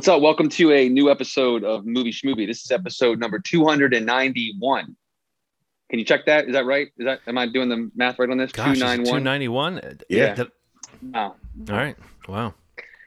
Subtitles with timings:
[0.00, 0.22] What's up?
[0.22, 2.46] Welcome to a new episode of Movie Schmovie.
[2.46, 4.96] This is episode number 291.
[5.90, 6.46] Can you check that?
[6.46, 6.86] Is that right?
[6.96, 8.50] Is that am I doing the math right on this?
[8.50, 9.04] Gosh, 291.
[9.04, 9.98] 291.
[10.08, 10.32] Yeah.
[10.32, 10.48] That-
[11.02, 11.36] Wow.
[11.68, 11.98] all right.
[12.26, 12.54] Wow.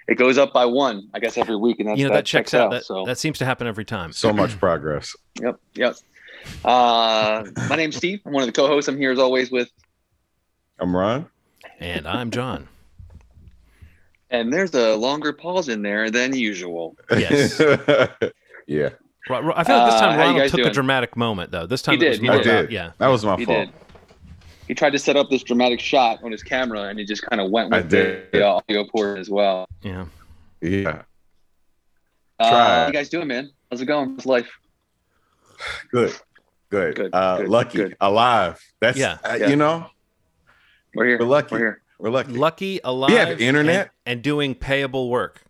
[0.07, 2.53] It goes up by one, I guess, every week, and that's you know that, checks
[2.53, 2.69] out.
[2.69, 4.11] That, so that seems to happen every time.
[4.11, 5.15] So much progress.
[5.41, 5.95] yep, yep.
[6.63, 8.19] Uh, my name's Steve.
[8.23, 8.87] I'm one of the co-hosts.
[8.87, 9.71] I'm here as always with,
[10.79, 11.25] I'm Ron.
[11.79, 12.67] And I'm John.
[14.33, 16.97] And there's a longer pause in there than usual.
[17.11, 17.57] Yes.
[18.67, 18.89] yeah,
[19.29, 21.15] Ro- Ro- I feel like this Uh, time how you Ronald guys took a dramatic
[21.15, 21.65] moment, though.
[21.65, 22.59] This time He it was did, he more I did.
[22.59, 22.91] about- yeah.
[22.97, 23.67] That was my He fault.
[23.67, 23.73] did.
[24.67, 27.41] He tried to set up this dramatic shot on his camera, and he just kind
[27.41, 28.31] of went I with the, did.
[28.31, 29.67] the audio port as well.
[29.81, 30.05] Yeah.
[30.61, 31.01] Yeah,
[32.39, 33.51] Uh, Try how you guys doing, man?
[33.69, 34.11] How's it going?
[34.15, 34.49] How's life?
[35.91, 36.13] good,
[36.69, 36.95] good.
[36.95, 37.97] Good, uh, good, lucky, good.
[38.01, 38.59] alive.
[38.79, 39.17] That's Yeah.
[39.23, 39.49] uh, Yeah.
[39.49, 39.87] you know,
[40.95, 41.19] We're here.
[41.19, 41.55] We're lucky.
[41.55, 41.81] We're here.
[42.03, 42.31] We're lucky.
[42.33, 43.91] Lucky, alive, We have internet?
[44.05, 45.41] and, and doing payable work.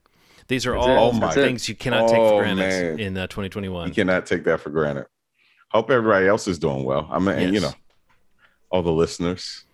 [0.48, 3.00] These are That's all Oh my- things you cannot take Oh, for granted man.
[3.00, 3.88] in uh, 2021.
[3.88, 5.08] You cannot take that for granted.
[5.70, 7.08] Hope everybody else is doing well.
[7.12, 7.72] I mean, you know,
[8.70, 9.66] all the listeners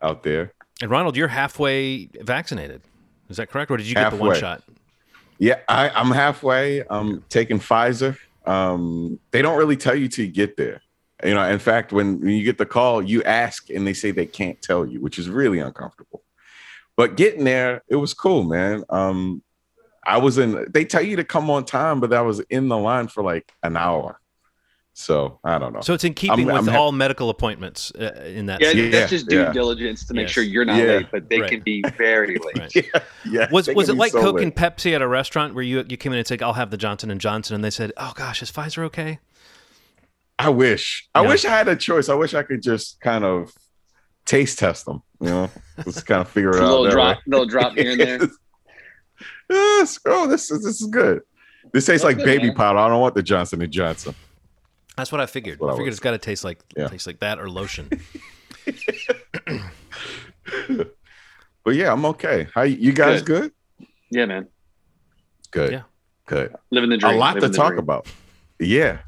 [0.00, 0.52] out there.
[0.80, 2.82] And Ronald, you're halfway vaccinated.
[3.28, 4.62] Is that correct, or did you get the one shot?
[5.38, 6.84] Yeah, I, I'm halfway.
[6.88, 8.16] I'm taking Pfizer.
[8.46, 10.82] Um, they don't really tell you till you get there.
[11.24, 14.10] You know, in fact, when, when you get the call, you ask and they say
[14.10, 16.22] they can't tell you, which is really uncomfortable.
[16.96, 18.84] But getting there, it was cool, man.
[18.88, 19.42] Um,
[20.04, 20.66] I was in.
[20.70, 23.52] They tell you to come on time, but I was in the line for like
[23.62, 24.18] an hour.
[24.92, 25.80] So I don't know.
[25.82, 28.60] So it's in keeping I'm- with I'm hap- all medical appointments uh, in that.
[28.60, 28.78] Yeah, sense.
[28.78, 29.52] Yeah, that's just due yeah.
[29.52, 30.30] diligence to make Yes.
[30.32, 30.84] sure you're not Yeah.
[30.96, 31.50] late, but they Right.
[31.50, 32.58] can be very late.
[32.58, 32.74] Right.
[32.76, 33.48] yeah, yeah.
[33.52, 34.44] Was was it like so Coke late.
[34.44, 36.76] and Pepsi at a restaurant where you you came in and said, "I'll have the
[36.76, 39.20] Johnson and Johnson," and they said, "Oh gosh, is Pfizer okay?"
[40.40, 41.08] I wish.
[41.14, 41.28] I Yeah.
[41.28, 42.08] wish I had a choice.
[42.08, 43.52] I wish I could just kind of
[44.24, 45.02] taste test them.
[45.20, 45.50] You know,
[45.84, 46.70] just kind of figure it A out.
[46.70, 47.22] little drop, way.
[47.26, 48.20] little drop here and there.
[49.50, 49.98] yes.
[50.06, 51.20] Oh, this is this is good.
[51.72, 52.56] This tastes That's like good, baby man.
[52.56, 52.78] powder.
[52.78, 54.14] I don't want the Johnson and Johnson.
[54.96, 55.60] That's what I figured.
[55.60, 56.88] What I I figured was- it's got to taste like Yeah.
[56.88, 57.90] taste like that or lotion.
[61.62, 62.48] But yeah, I'm okay.
[62.54, 63.52] How you you guys good?
[64.10, 64.48] Yeah, man.
[65.50, 65.72] Good.
[65.72, 65.82] Yeah.
[66.26, 66.54] Good.
[66.70, 67.14] Living the dream.
[67.14, 67.80] a lot to living the talk dream.
[67.80, 68.06] about.
[68.60, 68.98] Yeah.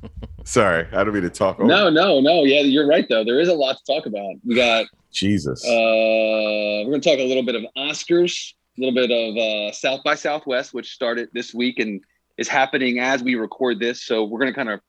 [0.44, 1.60] Sorry, I don't mean to talk.
[1.60, 1.68] Over.
[1.68, 2.44] No, no, no.
[2.44, 3.24] Yeah, you're right though.
[3.24, 4.34] There is a lot to talk about.
[4.44, 4.86] We got.
[5.12, 5.64] Jesus.
[5.64, 9.72] Uh, we're going to talk a little bit of Oscars, a little bit of uh,
[9.72, 12.00] South by Southwest, which started this week and
[12.38, 14.02] is happening as we record this.
[14.02, 14.80] So we're going to kind of,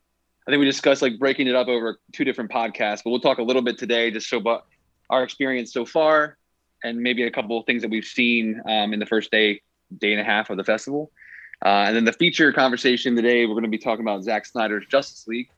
[0.48, 3.40] I think we discussed like breaking it up over two different podcasts, but we'll talk
[3.40, 4.66] a little bit today just so about
[5.10, 6.38] our experience so far
[6.86, 9.62] and maybe a couple of things that we've seen um, in the first day,
[9.98, 11.12] day and a half of the festival.
[11.64, 14.86] Uh, and then the feature conversation today, we're going to be talking about Zack Snyder's
[14.88, 15.50] Justice League,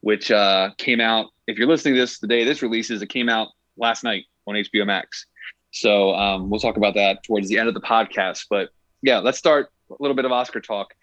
[0.00, 1.26] which uh, came out.
[1.46, 4.54] If you're listening to this the day this releases, it came out last night on
[4.54, 5.26] HBO Max.
[5.70, 8.46] So um, we'll talk about that towards the end of the podcast.
[8.50, 8.70] But
[9.02, 10.94] yeah, let's start a little bit of Oscar talk.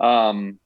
[0.00, 0.58] Um,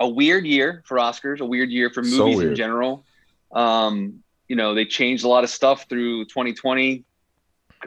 [0.00, 3.04] a weird year for Oscars, a weird year for So movies in general.
[3.52, 7.04] Um, you know, they changed a lot of stuff through 2020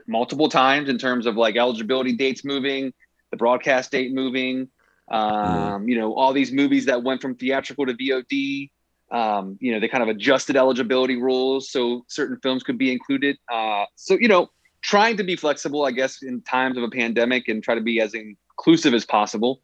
[0.07, 2.93] multiple times in terms of like eligibility dates moving,
[3.35, 4.69] the broadcast date moving.
[5.12, 8.72] Um, You know, all these movies that went from theatrical to VOD.
[9.12, 13.38] Um, you know, they kind of adjusted eligibility rules so certain films could be included.
[13.51, 14.50] Uh, so you know,
[14.81, 18.01] trying to be flexible, I guess, in times of a pandemic and try to be
[18.01, 19.62] as inclusive as possible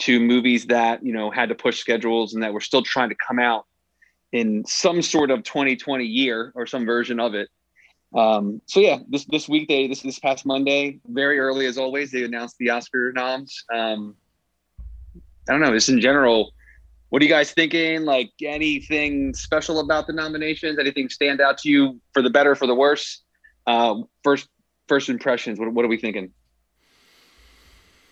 [0.00, 3.16] to movies that you know had to push schedules and that were still trying to
[3.26, 3.66] come out
[4.32, 7.48] in some sort of 2020 year or some version of it.
[8.14, 12.10] Um, so yeah, this this week they this this past Monday, very early as always,
[12.10, 13.64] they announced the Oscar noms.
[13.72, 14.16] Um,
[15.48, 16.52] I don't know, just in general,
[17.10, 18.04] what are you guys thinking?
[18.04, 20.78] Like anything special about the nominations?
[20.78, 23.22] Anything stand out to you for the better, for the worse?
[23.66, 24.48] Uh, first
[24.88, 25.58] first impressions.
[25.58, 26.32] What what are we thinking?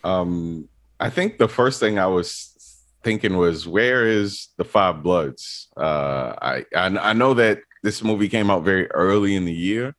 [0.04, 0.68] Um,
[1.00, 2.54] I think the first thing I was
[3.02, 5.68] thinking was, where is the Five Bloods?
[5.76, 9.94] Uh, I, I I know that this movie came out very early in the year,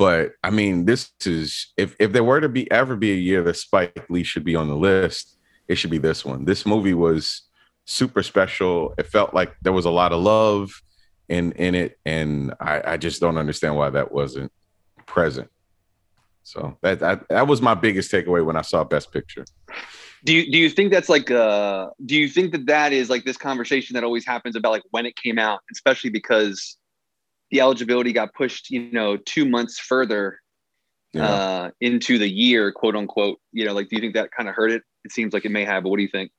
[0.00, 3.42] but I mean, this is if if there were to be ever be a year
[3.42, 5.36] that Spike Lee should be on the list,
[5.68, 6.46] it should be this one.
[6.46, 7.42] This movie was
[7.84, 8.94] super special.
[8.96, 10.70] It felt like there was a lot of love
[11.28, 14.50] in in it, and I, I just don't understand why that wasn't
[15.04, 15.50] present.
[16.44, 19.44] So that, that that was my biggest takeaway when I saw Best Picture.
[20.24, 23.24] Do you do you think that's like uh do you think that that is like
[23.24, 26.78] this conversation that always happens about like when it came out, especially because
[27.50, 30.40] the eligibility got pushed, you know, two months further
[31.12, 31.24] Yeah.
[31.28, 33.38] uh into the year, quote unquote.
[33.52, 34.82] You know, like do you think that kind of hurt it?
[35.04, 36.30] It seems like it may have, but what do you think?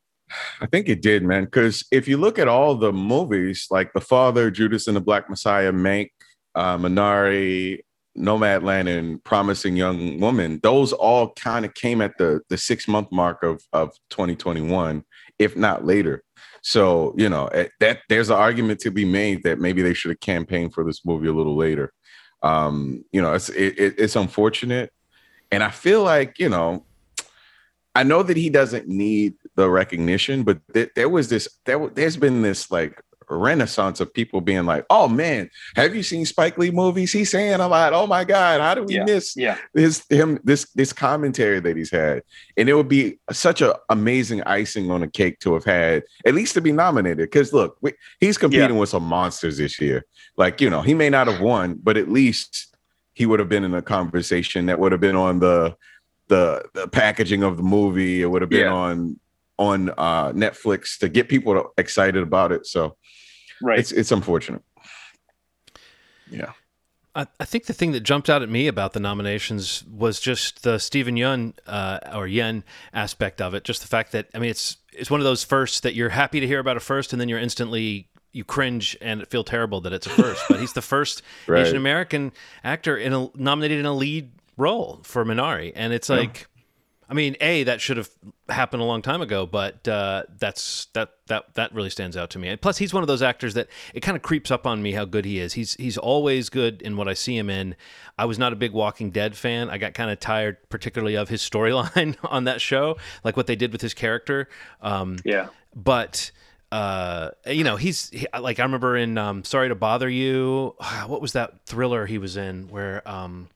[0.61, 1.43] I think it did, man.
[1.45, 5.29] Because if you look at all the movies, like The Father, Judas and the Black
[5.29, 6.09] Messiah, Mank,
[6.55, 7.79] uh, Minari,
[8.17, 13.11] Nomadland and Promising Young Woman, those all kind of came at the the six month
[13.11, 15.03] mark of of 2021,
[15.41, 16.23] if not later.
[16.61, 20.11] So you know eh, that there's an argument to be made that maybe they should
[20.11, 21.91] have campaigned for this movie a little later.
[22.43, 24.91] Um, you know, it's it, it's unfortunate,
[25.51, 26.85] and I feel like you know,
[27.95, 32.17] I know that he doesn't need the recognition, but th- there was this there there's
[32.17, 33.01] been this like
[33.37, 37.11] renaissance of people being like, "Oh man, have you seen Spike Lee movies?
[37.11, 37.93] He's saying a lot.
[37.93, 39.05] Oh my god, how do we Yeah.
[39.05, 39.57] miss Yeah.
[39.73, 42.23] this him this this commentary that he's had?"
[42.57, 46.33] And it would be such an amazing icing on a cake to have had at
[46.33, 47.17] least to be nominated.
[47.29, 50.05] Because look, we, he's competing with some monsters this year.
[50.37, 52.67] Like you know, he may not have won, but at least
[53.13, 55.75] he would have been in a conversation that would have been on the
[56.27, 58.21] the, the packaging of the movie.
[58.21, 58.73] It would have been Yeah.
[58.73, 59.19] on
[59.57, 62.65] on uh, Netflix to get people excited about it.
[62.65, 62.95] So
[63.61, 63.79] Right.
[63.79, 64.63] it's it's unfortunate.
[66.29, 66.53] Yeah.
[67.13, 70.63] I, I think the thing that jumped out at me about the nominations was just
[70.63, 72.63] the Steven Yeun uh, or Yen
[72.93, 73.63] aspect of it.
[73.65, 76.39] Just the fact that I mean, it's it's one of those firsts that you're happy
[76.39, 79.91] to hear about a first, and then you're instantly you cringe and feel terrible that
[79.91, 80.41] it's a first.
[80.49, 81.65] but he's the first Right.
[81.65, 82.31] Asian American
[82.63, 86.47] actor in a, nominated in a lead role for Minari, and it's like.
[87.11, 88.09] I mean, a that should have
[88.47, 92.39] happened a long time ago, but uh, that's that that that really stands out to
[92.39, 92.47] me.
[92.47, 94.93] And plus, he's one of those actors that it kind of creeps up on me
[94.93, 95.51] how good he is.
[95.51, 97.75] He's he's always good in what I see him in.
[98.17, 99.69] I was not a big Walking Dead fan.
[99.69, 103.57] I got kind of tired, particularly of his storyline on that show, like what they
[103.57, 104.47] did with his character.
[104.79, 105.47] Um, yeah.
[105.75, 106.31] but
[106.71, 110.75] uh, you know, he's he, like I remember in um, Sorry to Bother You.
[111.07, 113.49] What was that thriller he was in where um,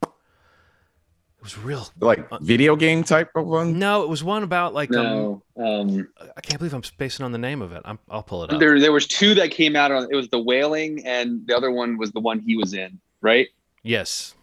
[1.46, 3.80] was real Like video game type of one.
[3.80, 5.64] no, it was one about like um, No.
[5.82, 7.82] Um, I can't believe I'm spacing on the name of it.
[7.86, 8.60] I'm, I'll pull it up.
[8.60, 11.72] there there was two that came out on it was the wailing and the other
[11.72, 13.48] one was the one he was in, right?
[13.84, 14.36] Yes,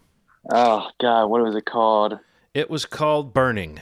[0.51, 2.17] Oh god, what was it called?
[2.53, 3.79] it was called Burning.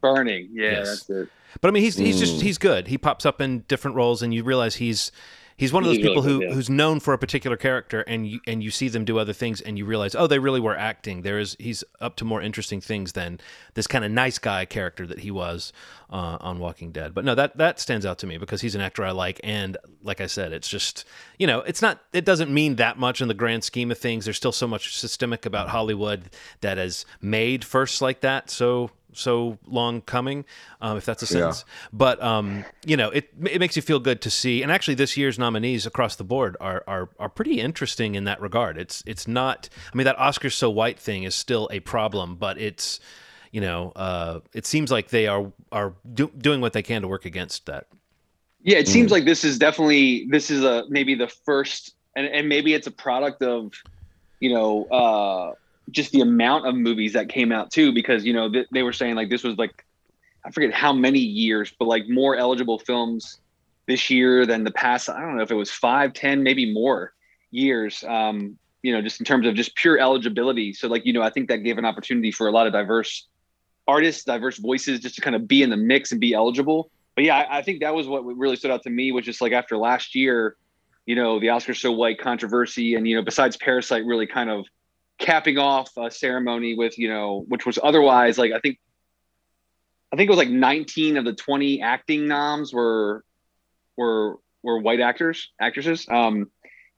[0.00, 0.48] Burning.
[0.52, 0.86] Yeah, Yes.
[1.06, 1.28] that's it.
[1.60, 2.42] But I mean, he's he's just Mm.
[2.42, 2.88] he's good.
[2.88, 5.10] He pops up in different roles, and you realize he's
[5.56, 6.52] he's one of those He's really people who yeah.
[6.52, 9.60] who's known for a particular character, and you and you see them do other things,
[9.60, 11.22] and you realize, oh, they really were acting.
[11.22, 13.40] There is he's up to more interesting things than
[13.74, 15.72] this kind of nice guy character that he was
[16.10, 17.14] uh, on Walking Dead.
[17.14, 19.76] But no, that that stands out to me because he's an actor I like, and
[20.02, 21.04] like I said, it's just
[21.38, 24.24] you know, it's not it doesn't mean that much in the grand scheme of things.
[24.24, 26.30] There's still so much systemic about Hollywood
[26.60, 30.44] that has made firsts like that so so long coming,
[30.80, 31.32] um, if that's a Yeah.
[31.32, 31.64] sentence.
[31.92, 34.62] But um, you know, it it makes you feel good to see.
[34.62, 38.40] And actually, this year's nominees across the board are are are pretty interesting in that
[38.40, 38.78] regard.
[38.78, 39.68] It's it's not.
[39.92, 43.00] I mean, that Oscars so white thing is still a problem, but it's
[43.52, 47.08] you know, uh, it seems like they are are do, doing what they can to
[47.08, 47.86] work against that.
[48.62, 49.12] Yeah, it seems Mm.
[49.12, 52.90] like this is definitely this is a maybe the first and, and maybe it's a
[52.90, 53.72] product of
[54.40, 55.52] you know uh
[55.90, 58.92] just the amount of movies that came out too because you know th- they were
[58.92, 59.84] saying like this was like
[60.44, 63.40] I forget how many years but like more eligible films
[63.86, 67.12] this year than the past I don't know if it was five, ten, maybe more
[67.50, 70.72] years um you know just in terms of just pure eligibility.
[70.72, 73.26] So like you know I think that gave an opportunity for a lot of diverse
[73.88, 76.90] artists diverse voices just to kind of be in the mix and be eligible.
[77.14, 79.40] But yeah, I, I think that was what really stood out to me was just
[79.40, 80.56] like after last year,
[81.06, 84.66] you know, the Oscar so white controversy, and you know, besides Parasite, really kind of
[85.18, 88.78] capping off a ceremony with you know, which was otherwise like I think,
[90.12, 93.24] I think it was like 19 of the 20 acting noms were
[93.96, 96.06] were were white actors actresses.
[96.08, 96.50] Um,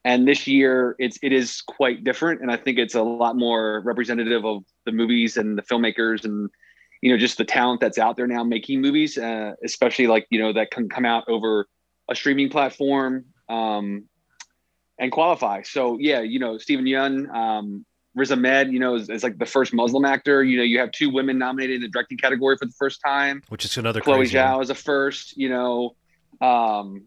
[0.05, 3.83] and this year it's it is quite different, and I think it's a lot more
[3.85, 6.51] representative of the movies and the filmmakers and
[7.03, 10.39] you know just the talent that's out there now making movies uh, especially like you
[10.39, 11.67] know that can come out over
[12.09, 14.05] a streaming platform um,
[14.99, 17.85] and qualify so yeah you know Steven Yeun um,
[18.15, 20.91] Riz Ahmed you know is, is like the first Muslim actor you know you have
[20.93, 24.19] two women nominated in the directing category for the first time Which is another Chloe
[24.19, 24.37] crazy.
[24.39, 24.47] one.
[24.47, 25.95] Zhao is a first you know
[26.41, 27.03] um,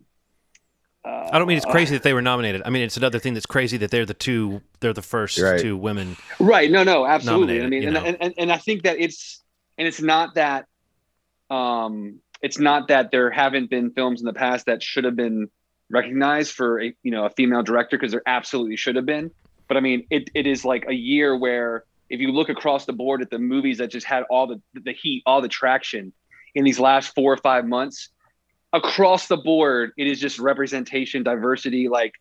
[1.03, 2.61] uh, I don't mean it's crazy that they were nominated.
[2.63, 4.61] I mean it's another thing that's crazy that they're the two.
[4.81, 5.59] They're the first Right.
[5.59, 6.15] two women.
[6.39, 6.69] Right.
[6.69, 7.61] No, no, absolutely.
[7.61, 9.41] I mean, and, and, and, and I think that it's,
[9.79, 10.67] and it's not that,
[11.49, 15.49] um, it's not that there haven't been films in the past that should have been
[15.89, 19.31] recognized for a, you know, a female director because there absolutely should have been.
[19.71, 22.91] But I mean, it, it is like a year where if you look across the
[22.91, 26.11] board at the movies that just had all the, the heat, all the traction
[26.55, 28.09] in these last four or five months,
[28.73, 32.15] across the board, it is just representation, diversity, like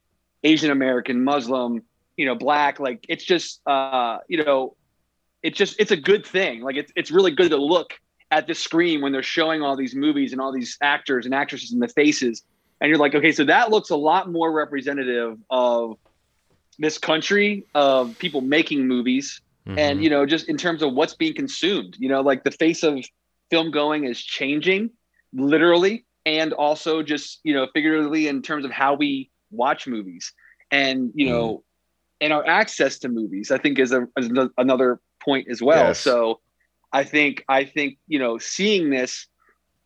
[0.45, 1.83] Asian American, Muslim,
[2.17, 2.79] you know, black.
[2.79, 4.77] Like it's just, uh, you know,
[5.43, 6.61] it's just it's a good thing.
[6.61, 7.95] Like it's it's really good to look
[8.31, 11.73] at the screen when they're showing all these movies and all these actors and actresses
[11.73, 12.45] and the faces,
[12.81, 15.99] and you're like, okay, so that looks a lot more representative of
[16.81, 19.79] this country of people making movies Mhm.
[19.79, 22.83] and you know just in terms of what's being consumed you know like the face
[22.83, 22.99] of
[23.51, 24.91] film going is changing
[25.35, 30.33] literally and also just you know figuratively in terms of how we watch movies
[30.71, 31.63] and you know
[32.23, 36.01] and our access to movies i think is, a, is another point as well Yes.
[36.01, 36.41] so
[36.93, 39.27] i think i think you know seeing this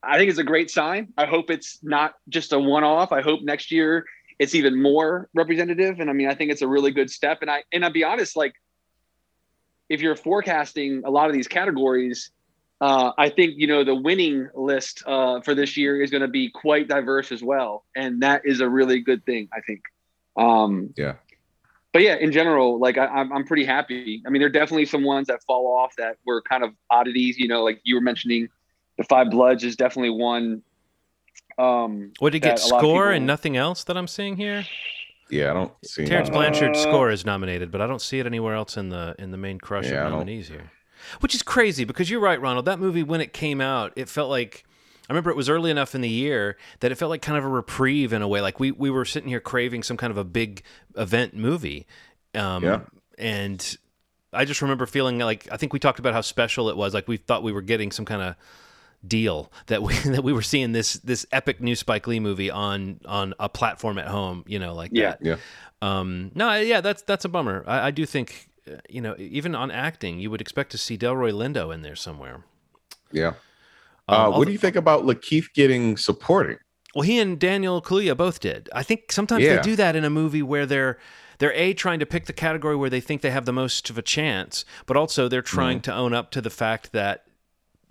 [0.03, 3.41] i think it's a great sign i hope it's not just a one-off i hope
[3.43, 4.05] next year
[4.39, 7.51] it's even more representative and i mean i think it's a really good step and
[7.51, 8.55] i and i'll be honest like
[9.89, 12.31] if you're forecasting a lot of these categories
[12.81, 16.29] uh, I think you know the winning list uh, for this year is going to
[16.29, 19.49] be quite diverse as well, and that is a really good thing.
[19.53, 19.83] I think.
[20.37, 21.15] Um, Yeah.
[21.95, 24.21] But yeah, in general, like I, I'm, I'm pretty happy.
[24.27, 27.39] I mean, there are definitely some ones that fall off that were kind of oddities.
[27.39, 28.49] You know, like you were mentioning,
[28.99, 30.61] the Five Bloods is definitely one.
[31.59, 32.57] Um, What did he get?
[32.57, 34.65] that a lot of Score people- and nothing else that I'm seeing here.
[35.31, 36.05] Yeah, I don't see.
[36.05, 39.15] Terence Uh, Blanchard's score is nominated, but I don't see it anywhere else in the
[39.19, 40.71] in the main crush Yeah, of nominees here.
[41.21, 42.65] Which is crazy because you're right, Ronald.
[42.67, 44.65] That movie when it came out, it felt like
[45.09, 47.45] I remember it was early enough in the year that it felt like kind of
[47.45, 48.41] a reprieve in a way.
[48.43, 50.63] Like we we were sitting here craving some kind of a big
[50.97, 51.87] event movie.
[52.35, 52.81] Um, Yeah.
[53.19, 53.77] And
[54.33, 56.93] I just remember feeling like I think we talked about how special it was.
[56.95, 58.35] Like we thought we were getting some kind of
[59.07, 63.01] deal that we that we were seeing this this epic new Spike Lee movie on
[63.07, 64.45] on a platform at home.
[64.47, 65.11] You know, like Yeah.
[65.11, 65.19] that.
[65.23, 65.37] Yeah.
[65.83, 67.63] Um, no, yeah, that's that's a bummer.
[67.67, 70.97] I, I do think, uh, you know, even on acting, you would expect to see
[70.97, 72.45] Delroy Lindo in there somewhere.
[73.13, 73.29] Yeah.
[73.29, 73.35] Um,
[74.09, 76.59] Uh, although- what do you think about Lakeith getting supporting?
[76.95, 78.69] Well, he and Daniel Kaluuya both did.
[78.73, 79.57] I think sometimes Yeah.
[79.57, 80.99] they do that in a movie where they're
[81.39, 83.99] they're a trying to pick the category where they think they have the most of
[83.99, 87.25] a chance, but also they're trying to own up to the fact that.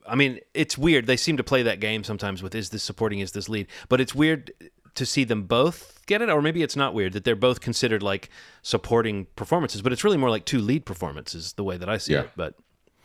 [0.08, 1.08] I mean, it's weird.
[1.08, 4.02] They seem to play that game sometimes with is this supporting, is this lead, but
[4.02, 4.52] it's weird
[4.96, 8.04] to see them both get it, or maybe it's not weird that they're both considered
[8.04, 8.30] like
[8.62, 12.14] supporting performances, but it's really more like two lead performances the way that I see
[12.14, 12.22] Yeah.
[12.22, 12.30] it.
[12.36, 12.56] But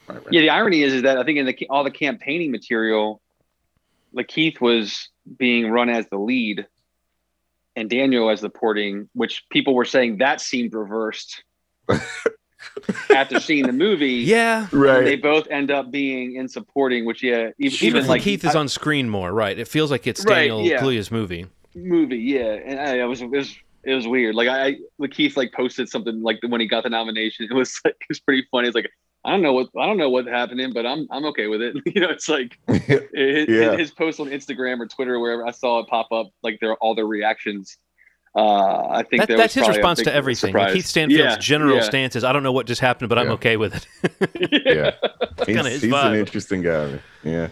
[0.09, 0.27] Right, right.
[0.33, 3.21] Yeah, the irony is, is that I think in the all the campaigning material,
[4.17, 6.67] Lakeith was being run as the lead,
[7.77, 11.45] and Daniel as the porting, which people were saying that seemed reversed
[13.15, 14.15] after seeing the movie.
[14.15, 15.05] yeah, Right.
[15.05, 18.55] they both end up being in supporting, which yeah, even, even even like Keith is
[18.55, 19.59] I- on screen more, right?
[19.59, 20.81] It feels like it's Right, Daniel yeah.
[20.81, 21.47] Kaluuya's movie.
[21.75, 24.35] movie, yeah, and uh, I, I was it was it was weird.
[24.35, 27.47] Like I, Lakeith like posted something like when he got the nomination.
[27.51, 28.69] It was like it was pretty funny.
[28.69, 28.91] It's like
[29.25, 31.77] I don't know what I don't know what's happening, but I'm I'm okay with it.
[31.95, 33.77] you know, it's like his, Yeah.
[33.77, 36.75] his post on Instagram or Twitter or wherever I saw it pop up, like their
[36.77, 37.77] all their reactions.
[38.37, 40.51] Uh, I think That, that that's his response to everything.
[40.51, 40.73] surprise.
[40.73, 41.83] Keith Stanfield's Yeah, general yeah.
[41.83, 43.33] stance is, "I don't know what just happened, but I'm Yeah.
[43.33, 44.91] okay with it." yeah.
[45.47, 46.99] He's, kinda his he's an interesting guy.
[47.25, 47.49] Yeah.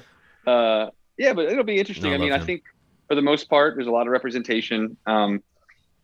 [0.47, 2.11] uh, yeah, but it'll be interesting.
[2.11, 2.63] No, I I mean, love I think
[3.09, 5.43] for the most part, there's a lot of representation, um,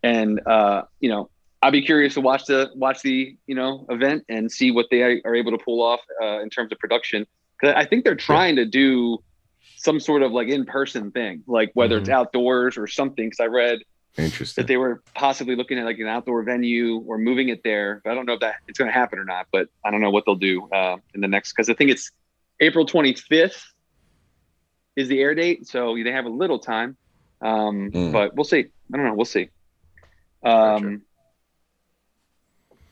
[0.02, 1.28] and uh, you know,
[1.60, 5.02] I'll be curious to watch the watch the you know event and see what they
[5.02, 7.26] are, are able to pull off uh, in terms of production.
[7.60, 9.22] Because I think they're trying to do
[9.76, 13.26] some sort of like in person thing, like whether it's outdoors or something.
[13.26, 13.78] Because I read
[14.18, 14.62] Interesting.
[14.62, 18.00] that they were possibly looking at like an outdoor venue or moving it there.
[18.04, 19.46] But I don't know if that it's going to happen or not.
[19.52, 22.10] But I don't know what they'll do uh, in the next because I think it's
[22.60, 23.62] April 25th
[24.96, 26.96] is the air date, so they have a little time.
[27.40, 28.12] Um, Mm.
[28.12, 28.66] But we'll see.
[28.92, 29.14] I don't know.
[29.14, 29.48] We'll see.
[30.44, 31.00] Um, Gotcha.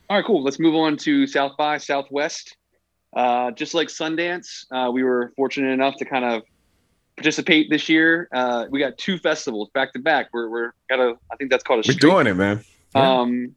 [0.09, 0.43] All right, cool.
[0.43, 2.57] Let's move on to South by Southwest.
[3.15, 6.43] Uh, just like Sundance, uh, we were fortunate enough to kind of
[7.21, 8.27] participate this year.
[8.33, 10.29] Uh, we got two festivals back to back.
[10.33, 11.99] We're we're got a I think that's called a We're streak.
[11.99, 12.63] doing it, man.
[12.95, 13.19] Yeah.
[13.19, 13.55] Um,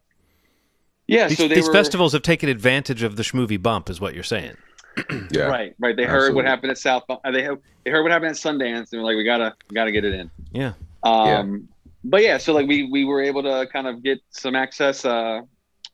[1.06, 1.28] yeah.
[1.28, 4.14] these so they these were festivals have taken advantage of the schmovie bump, is what
[4.14, 4.56] you're saying.
[5.33, 5.44] Yeah.
[5.47, 5.97] right, right.
[5.97, 7.02] They heard what happened at South.
[7.25, 9.90] They heard- they heard what happened at Sundance, and they're like, we gotta we gotta
[9.92, 10.30] get it in.
[10.52, 10.75] Yeah.
[11.02, 11.68] Um,
[12.04, 15.40] but yeah, so like we we were able to kind of get some access uh,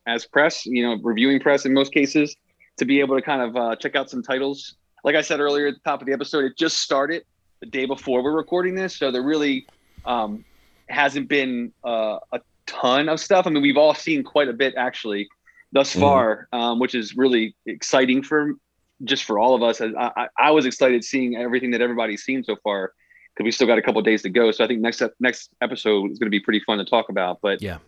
[0.06, 2.36] as press, you know, reviewing press in most cases,
[2.76, 4.74] to be able to kind of uh, check out some titles.
[5.02, 7.24] Like I said earlier at the top of the episode, it just started
[7.60, 9.66] the day before we're recording this, so there really
[10.04, 10.44] um,
[10.88, 13.46] hasn't been uh, a ton of stuff.
[13.46, 15.28] I mean, we've all seen quite a bit actually
[15.72, 16.00] thus Mhm.
[16.00, 18.54] far, um, which is really exciting for
[19.04, 19.80] just for all of us.
[19.80, 22.92] I, I, I was excited seeing everything that everybody's seen so far
[23.34, 24.50] because we still got a couple days to go.
[24.50, 27.38] So I think next next episode is going to be pretty fun to talk about.
[27.40, 27.78] But Yeah.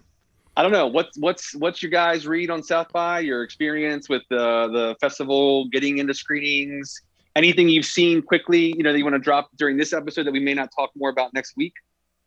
[0.57, 4.23] I don't know what's what's what's your guys read on South by your experience with
[4.29, 7.00] the the festival, getting into screenings,
[7.37, 10.33] anything you've seen quickly, you know, that you want to drop during this episode that
[10.33, 11.75] we may not talk more about next week.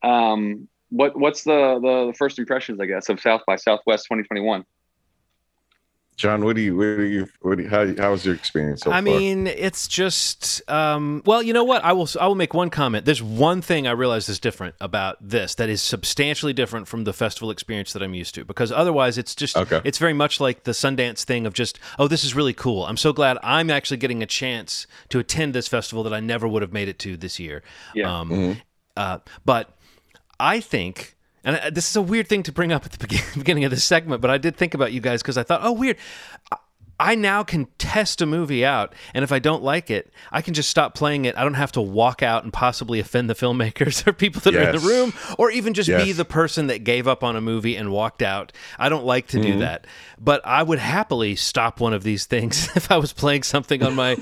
[0.03, 4.63] Um, what what's the the first impressions, I guess, of South by Southwest 2021?
[6.17, 8.81] John, what do you, what do you, what do you, how, how was your experience
[8.83, 9.01] so I far?
[9.01, 11.83] mean, it's just um, well, you know what?
[11.83, 13.05] I will I will make one comment.
[13.05, 17.11] There's one thing I realize is different about this that is substantially different from the
[17.11, 18.45] festival experience that I'm used to.
[18.45, 19.81] Because otherwise, it's just Okay.
[19.83, 22.85] it's very much like the Sundance thing of just oh, this is really cool.
[22.85, 26.47] I'm so glad I'm actually getting a chance to attend this festival that I never
[26.47, 27.61] would have made it to this year.
[27.93, 28.19] Yeah.
[28.19, 28.57] Um,
[28.95, 29.77] uh, but
[30.39, 31.14] I think,
[31.45, 33.71] and uh, this is a weird thing to bring up at the begin- beginning of
[33.71, 35.95] this segment, but I did think about you guys because I thought, oh, weird.
[36.51, 36.57] I-
[36.97, 40.53] I now can test a movie out, and if I don't like it, I can
[40.53, 41.35] just stop playing it.
[41.35, 44.69] I don't have to walk out and possibly offend the filmmakers or people that are
[44.69, 47.75] in the room, or even just be the person that gave up on a movie
[47.75, 48.53] and walked out.
[48.79, 49.51] I don't like to Mm-hmm.
[49.51, 49.87] do that,
[50.17, 53.93] but I would happily stop one of these things if I was playing something on
[53.93, 54.15] my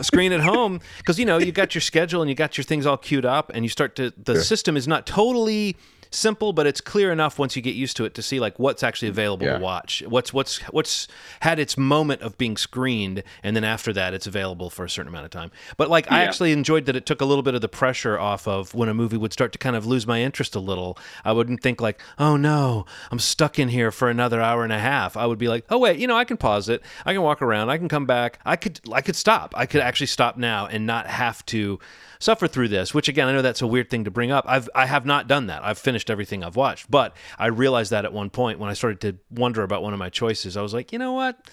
[0.00, 2.86] screen at home because you know you got your schedule and you got your things
[2.86, 5.76] all queued up, and you start to the system is not totally
[6.10, 8.82] simple, but it's clear enough once you get used to it to see like what's
[8.82, 9.58] actually available Yeah.
[9.58, 10.02] to watch.
[10.08, 11.08] What's what's what's
[11.40, 15.08] had its moment of being screened, and then after that, it's available for a certain
[15.08, 15.50] amount of time.
[15.76, 18.46] But like, I actually enjoyed that it took a little bit of the pressure off
[18.48, 20.98] of when a movie would start to kind of lose my interest a little.
[21.24, 24.78] I wouldn't think like, oh no, I'm stuck in here for another hour and a
[24.78, 25.16] half.
[25.16, 26.82] I would be like, oh wait, you know, I can pause it.
[27.06, 27.70] I can walk around.
[27.70, 28.38] I can come back.
[28.44, 29.54] I could I could stop.
[29.56, 31.78] I could actually stop now and not have to
[32.20, 32.94] suffer through this.
[32.94, 34.44] Which again, I know that's a weird thing to bring up.
[34.46, 35.64] I've I have not done that.
[35.64, 39.00] I've finished everything I've watched, but I realized that at one point when I started
[39.00, 41.50] to wonder about one of my choices, I was like, you know what?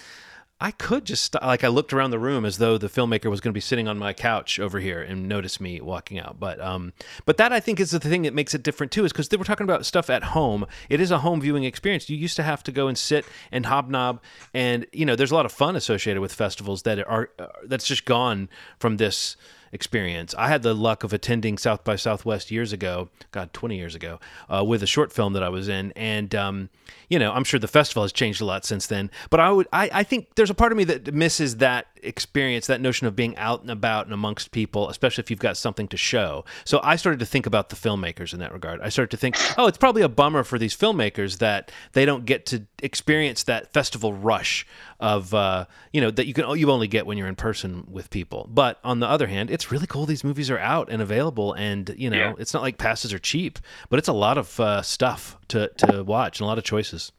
[0.60, 3.42] I could just st- like I looked around the room as though the filmmaker was
[3.42, 6.40] going to be sitting on my couch over here and notice me walking out.
[6.40, 6.94] But um,
[7.26, 9.44] but that I think is the thing that makes it different too, is because we're
[9.44, 10.66] talking about stuff at home.
[10.90, 12.10] It is a home viewing experience.
[12.10, 14.20] You used to have to go and sit and hobnob,
[14.52, 17.86] and you know there's a lot of fun associated with festivals that are uh, that's
[17.86, 19.38] just gone from this
[19.72, 20.34] experience.
[20.38, 24.20] I had the luck of attending South by Southwest years ago, God, 20 years ago,
[24.50, 25.92] uh, with a short film that I was in.
[25.96, 26.70] And, um,
[27.10, 29.12] you know, I'm sure the festival has changed a lot since then.
[29.30, 32.68] But I would, I, I think there's a part of me that misses that experience,
[32.68, 35.88] that notion of being out and about and amongst people, especially if you've got something
[35.90, 36.46] to show.
[36.66, 38.82] So I started to think about the filmmakers in that regard.
[38.82, 42.26] I started to think, oh, it's probably a bummer for these filmmakers that they don't
[42.26, 44.66] get to experience that festival rush
[45.00, 48.10] of, uh, you know, that you can you only get when you're in person with
[48.10, 48.48] people.
[48.52, 51.94] But on the other hand, it's really cool these movies are out and available, and
[51.98, 52.34] you know, Yeah.
[52.40, 56.04] it's not like passes are cheap, but it's a lot of uh, stuff to to
[56.04, 57.12] watch and a lot of choices.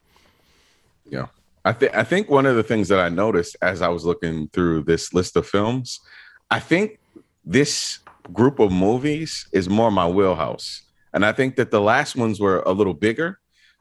[1.08, 1.26] Yeah.
[1.68, 4.48] I think I think one of the things that I noticed as I was looking
[4.54, 6.00] through this list of films,
[6.50, 6.98] I think
[7.44, 7.98] this
[8.32, 10.80] group of movies is more my wheelhouse.
[11.12, 13.38] And I think that the last ones were a little bigger.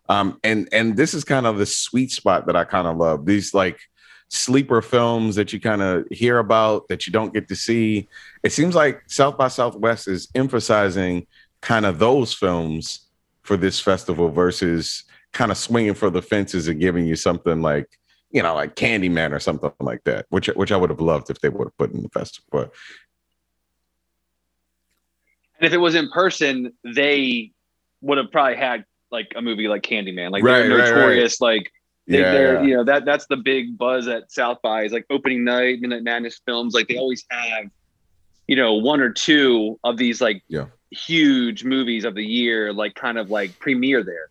[0.09, 3.25] Um, and and this is kind of the sweet spot that I kind of love.
[3.25, 3.79] These like
[4.27, 8.09] sleeper films that you kind of hear about that you don't get to see.
[8.43, 11.25] It seems like South by Southwest is emphasizing
[11.61, 13.07] kind of those films
[13.43, 15.05] for this festival versus
[15.37, 17.87] kind of swinging for the fences and giving you something like
[18.31, 21.39] you know like Candyman or something like that, which which I would have loved if
[21.41, 22.47] they would have put in the festival.
[22.51, 22.73] But
[25.59, 27.51] And if it was in person, they
[28.01, 30.31] would have probably had like a movie like Candyman.
[30.31, 30.95] Like Right, they're right, right.
[30.95, 31.39] notorious.
[31.41, 31.71] Like
[32.07, 32.61] they, yeah, they're yeah.
[32.63, 36.03] you know that that's the big buzz at South by is like opening night, Midnight
[36.03, 36.73] Madness films.
[36.73, 37.65] Like they always have,
[38.47, 40.65] you know, one or two of these like Yeah.
[40.91, 44.29] huge movies of the year, like kind of like premiere there.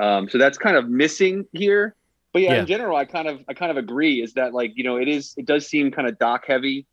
[0.00, 1.94] Um, so that's kind of missing here.
[2.32, 2.60] But yeah, Yeah.
[2.60, 4.22] in general, I kind of I kind of agree.
[4.22, 6.86] Is that like you know it is it does seem kind of doc heavy,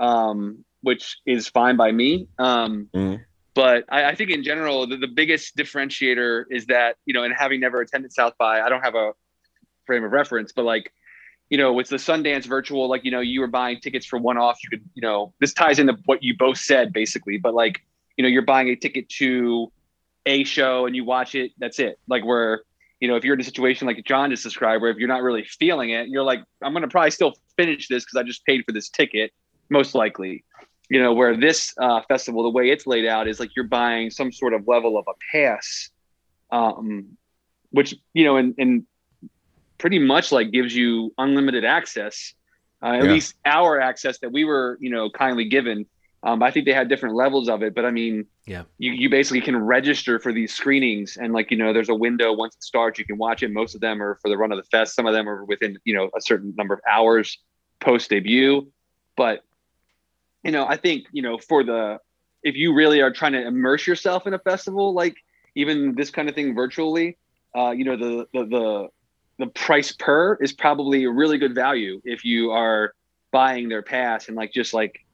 [0.00, 2.28] um, which is fine by me.
[2.38, 3.24] Um, Mhm.
[3.54, 7.34] But I, I think in general, the, the biggest differentiator is that you know, and
[7.36, 9.12] having never attended South by, I don't have a
[9.86, 10.92] frame of reference, but like
[11.48, 14.36] you know, with the Sundance virtual, like, you know, you were buying tickets for one
[14.36, 17.82] off, you could, you know, this ties into what you both said basically, but like,
[18.16, 19.70] you know, you're buying a ticket to
[20.26, 21.98] a show and you watch it, that's it.
[22.08, 22.62] Like where,
[23.00, 25.22] you know, if you're in a situation like John just described, where if you're not
[25.22, 28.44] really feeling it, you're like, I'm going to probably still finish this because I just
[28.44, 29.32] paid for this ticket,
[29.70, 30.44] most likely.
[30.88, 34.10] You know, where this uh, festival, the way it's laid out is like you're buying
[34.10, 35.90] some sort of level of a pass,
[36.52, 37.16] um,
[37.70, 38.84] which, you know, and, and
[39.78, 42.34] pretty much like gives you unlimited access,
[42.82, 43.10] uh, at Yeah.
[43.10, 45.86] least our access that we were, you know, kindly given.
[46.26, 48.64] Um, I think they had different levels of it, but I mean, Yeah.
[48.78, 52.32] you, you basically can register for these screenings and like, you know, there's a window
[52.32, 53.52] once it starts, you can watch it.
[53.52, 54.96] Most of them are for the run of the fest.
[54.96, 57.38] Some of them are within, you know, a certain number of hours
[57.78, 58.72] post debut.
[59.16, 59.44] But,
[60.42, 61.98] you know, I think, you know, for the,
[62.42, 65.14] if you really are trying to immerse yourself in a festival, like
[65.54, 67.18] even this kind of thing virtually,
[67.56, 68.88] uh, you know, the, the, the,
[69.38, 72.94] the price per is probably a really good value if you are
[73.30, 75.05] buying their pass and like just like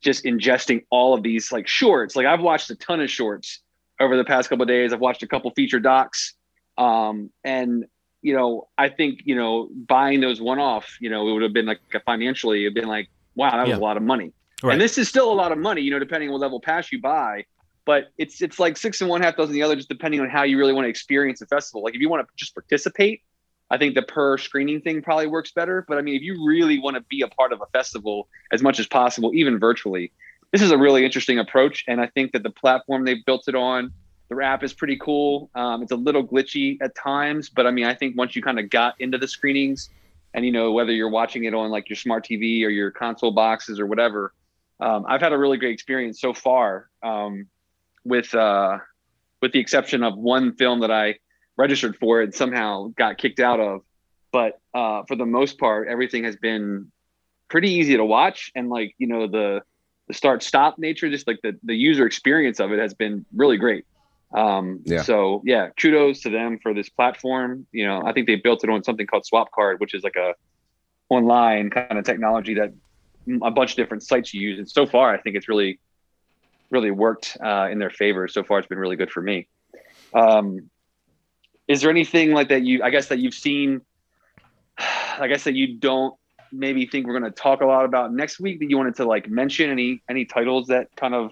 [0.00, 2.16] just ingesting all of these like shorts.
[2.16, 3.60] Like I've watched a ton of shorts
[4.00, 4.92] over the past couple of days.
[4.92, 6.34] I've watched a couple feature docs.
[6.76, 7.84] Um, and
[8.22, 11.52] you know, I think you know, buying those one off, you know, it would have
[11.52, 13.76] been like financially, it'd been like, wow, that was Yeah.
[13.78, 14.32] a lot of money.
[14.62, 14.72] Right.
[14.72, 16.90] And this is still a lot of money, you know, depending on what level pass
[16.90, 17.44] you buy.
[17.84, 20.42] But it's it's like six and one half dozen the other, just depending on how
[20.42, 21.82] you really want to experience the festival.
[21.82, 23.22] Like if you want to just participate,
[23.70, 25.84] I think the per screening thing probably works better.
[25.86, 28.62] But I mean, if you really want to be a part of a festival as
[28.62, 30.12] much as possible, even virtually,
[30.52, 31.84] this is a really interesting approach.
[31.86, 33.92] And I think that the platform they've built it on,
[34.28, 35.50] the app is pretty cool.
[35.54, 38.58] Um, it's a little glitchy at times, but I mean, I think once you kind
[38.58, 39.90] of got into the screenings,
[40.34, 43.30] and you know whether you're watching it on like your smart TV or your console
[43.30, 44.34] boxes or whatever,
[44.80, 46.90] um, I've had a really great experience so far.
[47.02, 47.48] Um,
[48.04, 48.78] with uh,
[49.40, 51.16] with the exception of one film that I
[51.58, 53.82] registered for and somehow got kicked out of.
[54.32, 56.90] But uh, for the most part, everything has been
[57.48, 59.62] pretty easy to watch, and like you know the
[60.06, 63.56] the start stop nature, just like the the user experience of it has been really
[63.56, 63.84] great.
[64.32, 65.02] Um, Yeah.
[65.02, 67.66] So yeah, kudos to them for this platform.
[67.72, 70.34] You know, I think they built it on something called Swapcard, which is like a
[71.08, 72.72] online kind of technology that
[73.42, 74.58] a bunch of different sites use.
[74.58, 75.80] And so far, I think it's really,
[76.70, 78.28] really worked uh, in their favor.
[78.28, 79.48] So far, it's been really good for me.
[80.14, 80.70] Um,
[81.68, 82.82] is there anything like that you?
[82.82, 83.82] I guess that you've seen.
[84.78, 86.14] like I guess that you don't
[86.50, 88.58] maybe think we're going to talk a lot about next week.
[88.58, 91.30] That you wanted to like mention any any titles that kind of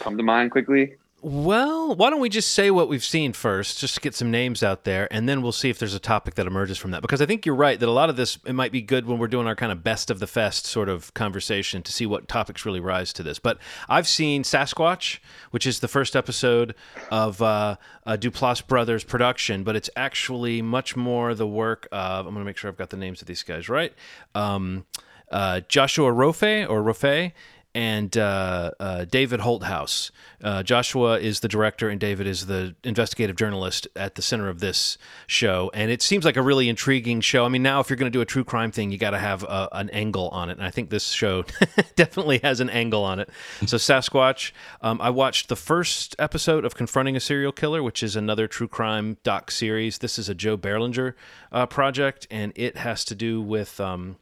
[0.00, 0.96] come to mind quickly.
[1.26, 4.62] Well, why don't we just say what we've seen first, just to get some names
[4.62, 7.00] out there, and then we'll see if there's a topic that emerges from that.
[7.00, 9.16] Because I think you're right that a lot of this it might be good when
[9.16, 12.28] we're doing our kind of best of the fest sort of conversation to see what
[12.28, 13.38] topics really rise to this.
[13.38, 13.56] But
[13.88, 15.18] I've seen Sasquatch,
[15.50, 16.74] which is the first episode
[17.10, 22.26] of uh, a Duplass Brothers production, but it's actually much more the work of.
[22.26, 23.94] I'm going to make sure I've got the names of these guys right.
[24.34, 24.84] Um,
[25.30, 27.32] uh, Joshua Rofe or Rofe
[27.74, 30.10] and uh, uh, David Holthouse.
[30.42, 34.60] Uh, Joshua is the director, and David is the investigative journalist at the center of
[34.60, 35.70] this show.
[35.74, 37.44] And it seems like a really intriguing show.
[37.44, 39.18] I mean, now if you're going to do a true crime thing, you got to
[39.18, 41.44] have a, an angle on it, and I think this show
[41.96, 43.28] definitely has an angle on it.
[43.66, 44.52] So Sasquatch.
[44.80, 48.68] Um, I watched the first episode of Confronting a Serial Killer, which is another true
[48.68, 49.98] crime doc series.
[49.98, 51.14] This is a Joe Berlinger
[51.50, 53.80] uh, project, and it has to do with.
[53.80, 54.16] Um,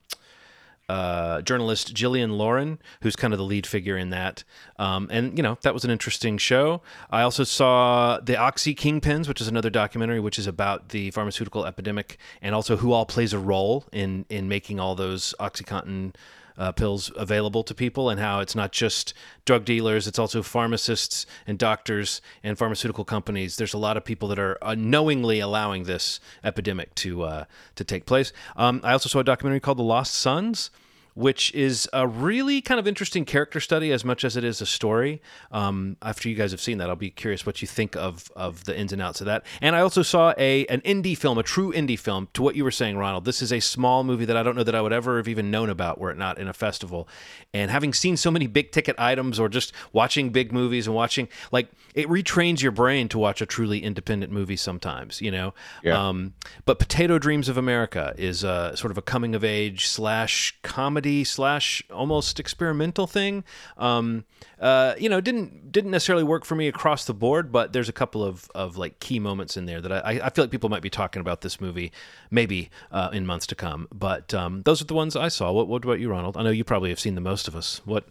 [0.93, 4.45] uh, journalist Jillian Lauren, who's kind of the lead figure in that.
[4.79, 6.83] Um, and, you know, that was an interesting show.
[7.19, 11.65] I also saw The Oxy Kingpins, which is another documentary, which is about the pharmaceutical
[11.65, 16.15] epidemic and also who all plays a role in, in making all those Oxycontin.
[16.59, 19.15] Uh, pills available to people, and how it's not just
[19.47, 23.57] drug dealers, it's also pharmacists and doctors and pharmaceutical companies.
[23.57, 28.05] There's a lot of people that are unknowingly allowing this epidemic to uh, to take
[28.05, 28.35] place.
[28.55, 30.71] Um, I also saw a documentary called The Lost Sons,
[31.15, 34.67] which is a really kind of interesting character study as much as it is a
[34.67, 35.21] story.
[35.51, 38.65] Um, after you guys have seen that, I'll be curious what you think of of
[38.65, 39.45] the ins and outs of that.
[39.61, 42.29] And I also saw a an indie film, a true indie film.
[42.35, 44.63] To what you were saying, Ronald, this is a small movie that I don't know
[44.63, 47.09] that I would ever have even known about were it not in a festival.
[47.53, 51.29] And having seen so many big ticket items, or just watching big movies and watching
[51.51, 55.53] like it retrains your brain to watch a truly independent movie sometimes, you know.
[55.83, 56.09] Yeah.
[56.09, 60.57] Um, but Potato Dreams of America is uh, sort of a coming of age slash
[60.63, 63.45] comedy slash almost experimental thing.
[63.77, 64.25] Um,
[64.61, 67.93] uh, you know, didn't didn't necessarily work for me across the board, but there's a
[67.93, 70.83] couple of, of like key moments in there that I, I feel like people might
[70.83, 71.93] be talking about this movie
[72.31, 73.89] maybe uh, in months to come.
[73.93, 75.53] But um, those are the ones I saw.
[75.53, 76.37] What, what about you, Ronald?
[76.37, 77.81] I know you probably have seen the most of us.
[77.85, 78.07] What?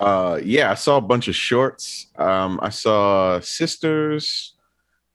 [0.00, 2.06] Uh, yeah, I saw a bunch of shorts.
[2.16, 4.54] Um, I saw Sisters,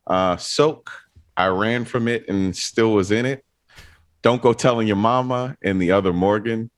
[0.08, 0.91] uh, Soak.
[1.38, 3.46] I ran from it and still was in it.
[4.22, 6.70] Don't go telling your mama and the other Morgan.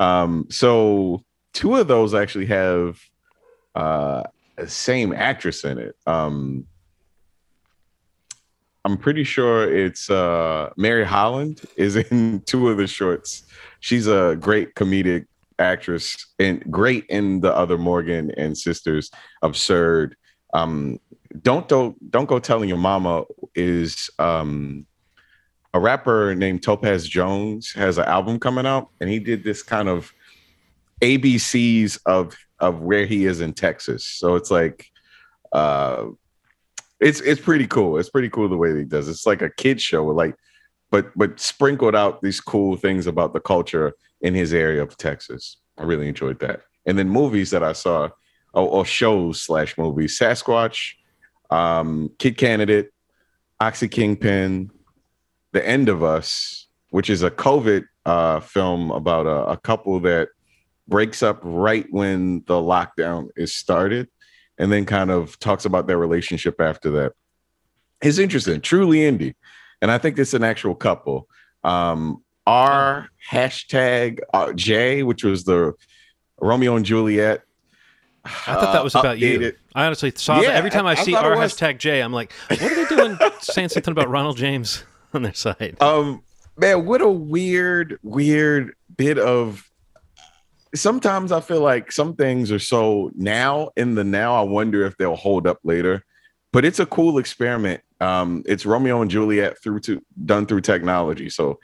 [0.00, 2.98] Um, so two of those actually have
[3.76, 4.24] uh
[4.66, 5.94] same actress in it.
[6.06, 6.66] Um,
[8.84, 13.44] I'm pretty sure it's uh Mary Holland is in two of the shorts.
[13.80, 15.26] She's a great comedic
[15.58, 19.10] actress and great in the other Morgan and sisters
[19.42, 20.16] absurd.
[20.54, 20.98] Um
[21.42, 24.86] don't don't don't go telling your mama is um
[25.72, 29.88] a rapper named Topaz Jones has an album coming out and he did this kind
[29.88, 30.12] of
[31.00, 34.04] ABCs of of where he is in Texas.
[34.04, 34.90] So it's like
[35.52, 36.06] uh
[37.00, 37.98] it's it's pretty cool.
[37.98, 39.08] It's pretty cool the way he does.
[39.08, 40.34] It's like a kid show like
[40.90, 45.56] but but sprinkled out these cool things about the culture in his area of Texas.
[45.78, 46.62] I really enjoyed that.
[46.86, 48.10] And then movies that I saw
[48.52, 50.94] or, or shows slash movies, Sasquatch,
[51.50, 52.90] um, Kid Candidate,
[53.60, 54.70] Oxy Kingpin,
[55.52, 60.28] The End of Us, which is a COVID uh, film about a, a couple that
[60.88, 64.08] breaks up right when the lockdown is started
[64.58, 67.12] and then kind of talks about their relationship after that.
[68.02, 69.34] It's interesting, truly indie,
[69.82, 71.28] and I think it's an actual couple.
[71.64, 75.74] Um, R hashtag uh, J, which was the
[76.40, 77.42] Romeo and Juliet.
[78.24, 79.52] I thought that was about you.
[79.74, 82.32] I honestly saw Yeah, that every time I, I- see R hashtag J, I'm like,
[82.48, 85.76] what are they doing saying something about Ronald James on their side?
[85.80, 86.22] Um,
[86.56, 89.66] man, what a weird, weird bit of.
[90.72, 94.34] Sometimes I feel like some things are so now in the now.
[94.34, 96.04] I wonder if they'll hold up later,
[96.52, 97.80] but it's a cool experiment.
[98.00, 101.28] Um, it's Romeo and Juliet through to done through technology.
[101.28, 101.58] So,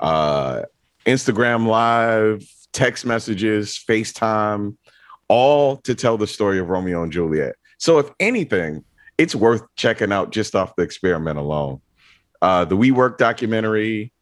[0.00, 0.62] uh,
[1.06, 4.76] Instagram Live, text messages, FaceTime,
[5.28, 7.54] all to tell the story of Romeo and Juliet.
[7.78, 8.84] So, if anything,
[9.16, 11.80] it's worth checking out just off the experiment alone
[12.42, 14.12] uh, the WeWork documentary,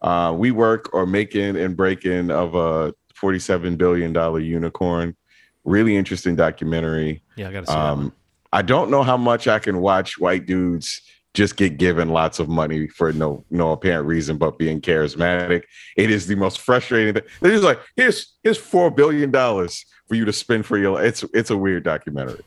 [0.00, 5.16] uh, WeWork or making and breaking of a $47 billion unicorn.
[5.64, 7.22] Really interesting documentary.
[7.36, 7.90] Yeah, I got to see that one.
[7.90, 8.12] Um,
[8.52, 11.02] I don't know how much I can watch white dudes
[11.34, 15.64] just get given lots of money for no no apparent reason but being charismatic.
[15.96, 17.24] It is the most frustrating thing.
[17.40, 21.04] They're just like, here's here's four billion dollars for you to spend for your life.
[21.04, 22.42] it's it's a weird documentary.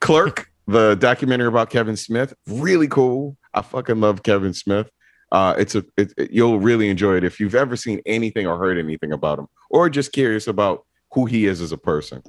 [0.00, 3.36] Clerk, the documentary about Kevin Smith, really cool.
[3.54, 4.90] I fucking love Kevin Smith.
[5.32, 8.58] Uh, it's a it, it- you'll really enjoy it if you've ever seen anything or
[8.58, 12.22] heard anything about him, or just curious about who he is as a person.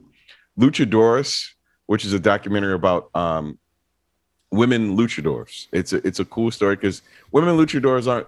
[0.59, 1.43] Luchadores,
[1.87, 3.57] which is a documentary about um,
[4.51, 5.67] women luchadors.
[5.71, 8.27] It's a it's a cool story because women luchadors aren't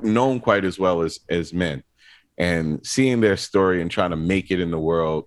[0.00, 1.82] known quite as well as as men,
[2.38, 5.26] and seeing their story and trying to make it in the world,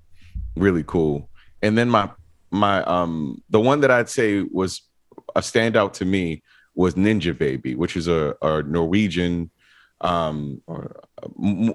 [0.56, 1.30] really cool.
[1.62, 2.10] And then my
[2.52, 4.82] my um the one that I'd say was
[5.36, 6.42] a standout to me
[6.80, 9.52] was Ninja Baby, which is a, a Norwegian
[10.02, 10.62] um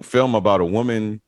[0.03, 1.21] film about a woman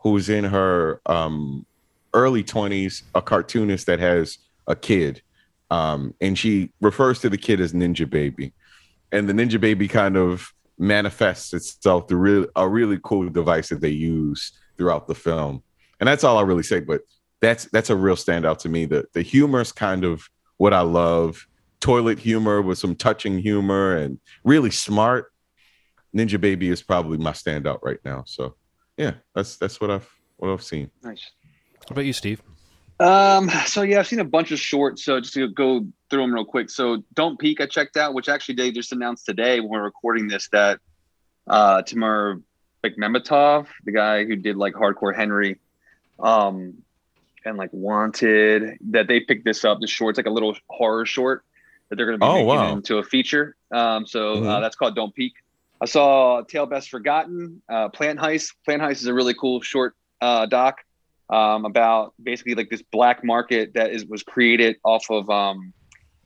[0.00, 1.64] who's in her um
[2.12, 5.22] early 20s, a cartoonist that has a kid.
[5.70, 8.52] Um, and she refers to the kid as Ninja Baby.
[9.12, 13.90] And the Ninja Baby kind of manifests itself through a really cool device that they
[13.90, 15.62] use throughout the film.
[16.00, 17.02] And that's all I really say, but
[17.40, 18.86] that's that's a real standout to me.
[18.86, 21.46] The the humor is kind of what I love.
[21.80, 25.32] Toilet humor with some touching humor and really smart.
[26.14, 28.24] Ninja Baby is probably my standout right now.
[28.26, 28.54] So
[28.96, 30.90] yeah, that's that's what I've what I've seen.
[31.02, 31.30] Nice.
[31.78, 32.42] What about you, Steve?
[32.98, 35.04] Um, so yeah, I've seen a bunch of shorts.
[35.04, 36.68] So just to go through them real quick.
[36.68, 40.28] So Don't Peek, I checked out, which actually they just announced today when we're recording
[40.28, 40.80] this that
[41.46, 42.42] uh Timur
[42.84, 45.58] Bekmambetov, the guy who did like Hardcore Henry,
[46.18, 46.74] um,
[47.44, 49.80] and like Wanted, that they picked this up.
[49.80, 51.44] The shorts, like a little horror short
[51.90, 52.72] that they're going to be Oh, making wow.
[52.72, 53.56] into a feature.
[53.72, 54.60] Um, so uh, Mhm.
[54.62, 55.32] that's called Don't Peek.
[55.82, 58.52] I saw Tale Best Forgotten, uh, Plant Heist.
[58.64, 60.78] Plant Heist is a really cool short uh, doc
[61.30, 65.72] um, about basically like this black market that is was created off of um,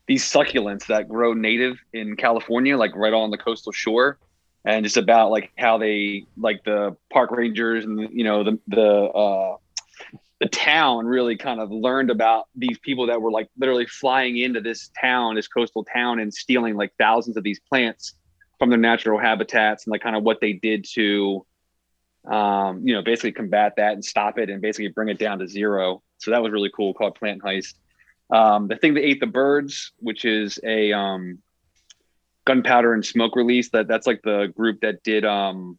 [0.07, 4.17] these succulents that grow native in California, like right on the coastal shore,
[4.65, 8.81] and just about like how they like the park rangers and you know the the
[8.83, 9.57] uh,
[10.39, 14.59] the town really kind of learned about these people that were like literally flying into
[14.59, 18.13] this town, this coastal town, and stealing like thousands of these plants
[18.59, 21.45] from their natural habitats and like kind of what they did to
[22.27, 25.47] um, you know, basically combat that and stop it and basically bring it down to
[25.47, 26.01] zero.
[26.17, 27.75] So that was really cool called Plant Heist.
[28.31, 31.39] Um, the thing that ate the birds, which is a um,
[32.45, 35.77] gunpowder and smoke release that that's like the group that did um,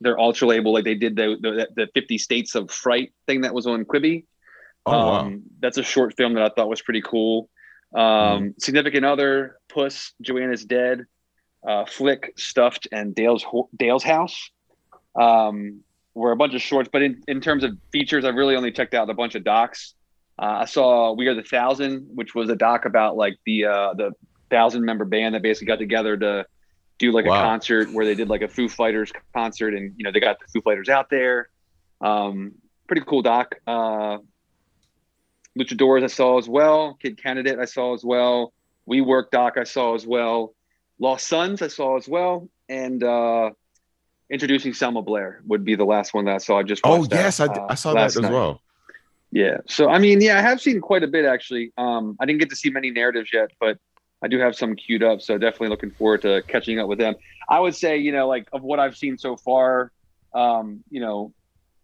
[0.00, 3.54] their Alter label, like they did the, the, the 50 states of fright thing that
[3.54, 4.24] was on Quibi.
[4.86, 5.20] Oh wow.
[5.20, 7.48] Um, that's a short film that I thought was pretty cool.
[7.94, 11.06] Um, Significant Other, Puss, Joanna's Dead,
[11.66, 13.44] uh, Flick, Stuffed, and Dale's
[13.76, 14.50] Dale's House
[15.18, 15.80] um,
[16.14, 16.88] were a bunch of shorts.
[16.92, 19.94] But in, in terms of features, I really only checked out a bunch of docs.
[20.38, 23.94] Uh, I saw We Are the Thousand, which was a doc about like the uh,
[23.94, 24.12] the
[24.50, 26.46] thousand member band that basically got together to
[26.98, 27.40] do like Wow.
[27.40, 30.38] a concert where they did like a Foo Fighters concert, and you know they got
[30.40, 31.48] the Foo Fighters out there.
[32.00, 32.52] Um,
[32.86, 33.54] pretty cool doc.
[33.66, 34.18] Uh,
[35.58, 36.94] Luchadors I saw as well.
[37.00, 38.52] Kid Candidate I saw as well.
[38.88, 40.54] WeWork Doc I saw as well.
[40.98, 42.48] Lost Sons I saw as well.
[42.68, 43.50] And uh,
[44.30, 46.58] Introducing Selma Blair would be the last one that I saw.
[46.58, 48.30] I just Oh yes, I, that, d- uh, I saw that as night.
[48.32, 48.60] well.
[49.30, 49.58] Yeah.
[49.66, 51.72] So I mean, yeah, I have seen quite a bit actually.
[51.76, 53.78] Um, I didn't get to see many narratives yet, but
[54.22, 55.20] I do have some queued up.
[55.22, 57.14] So definitely looking forward to catching up with them.
[57.48, 59.92] I would say, you know, like of what I've seen so far,
[60.34, 61.32] um, you know,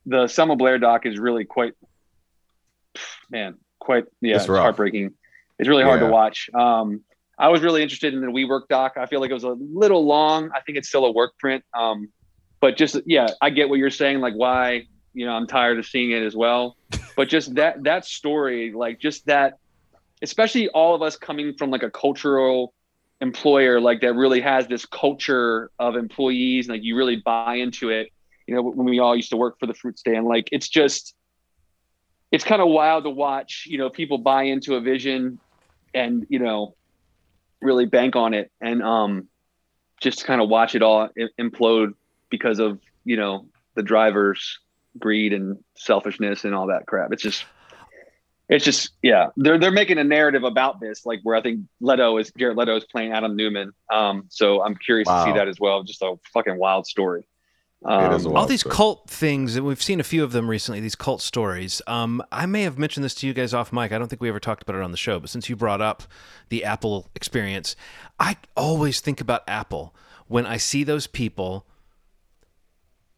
[0.07, 1.75] the Selma Blair doc is really quite,
[3.31, 5.12] man, quite yeah, It's it's, heartbreaking.
[5.59, 6.07] It's really hard Yeah.
[6.09, 6.51] to watch.
[6.53, 7.03] Um,
[7.38, 8.94] I was really interested in the WeWork doc.
[8.97, 10.51] I feel like it was a little long.
[10.55, 11.64] I think it's still a work print.
[11.73, 12.09] Um,
[12.61, 14.20] but just yeah, I get what you're saying.
[14.20, 16.77] Like why, you know, I'm tired of seeing it as well.
[17.16, 19.59] But just that that story, like just that,
[20.24, 22.74] especially all of us coming from like a cultural
[23.20, 27.90] employer like that really has this culture of employees and like you really buy into
[27.90, 28.08] it.
[28.46, 31.14] You know when we all used to work for the fruit stand like it's just
[32.30, 35.38] it's kind of wild to watch you know people buy into a vision
[35.94, 36.74] and you know
[37.62, 39.28] really bank on it and um
[40.02, 41.08] just kind of watch it all
[41.40, 41.94] implode
[42.28, 44.58] because of you know the drivers
[44.98, 47.12] greed and selfishness and all that crap.
[47.12, 47.44] It's just
[48.48, 52.18] it's just yeah they're they're making a narrative about this like where i think leto
[52.18, 55.24] is jared leto is playing Adam Neumann um so i'm curious wow.
[55.24, 57.26] to see that as well just a fucking wild story
[57.87, 58.74] um, all these story.
[58.74, 60.80] cult things, and we've seen a few of them recently.
[60.80, 61.83] These cult stories.
[61.87, 63.92] Um, I may have mentioned this to you guys off mic.
[63.92, 65.83] I don't think we ever talked about it on the show, but since you brought
[65.83, 66.04] up
[66.48, 67.76] the Apple experience,
[68.18, 69.94] I always think about Apple
[70.28, 71.66] when I see those people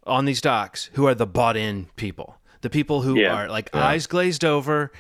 [0.05, 3.33] on these docs who are the bought-in people the people who yeah.
[3.33, 3.87] are like yeah.
[3.87, 4.91] eyes glazed over.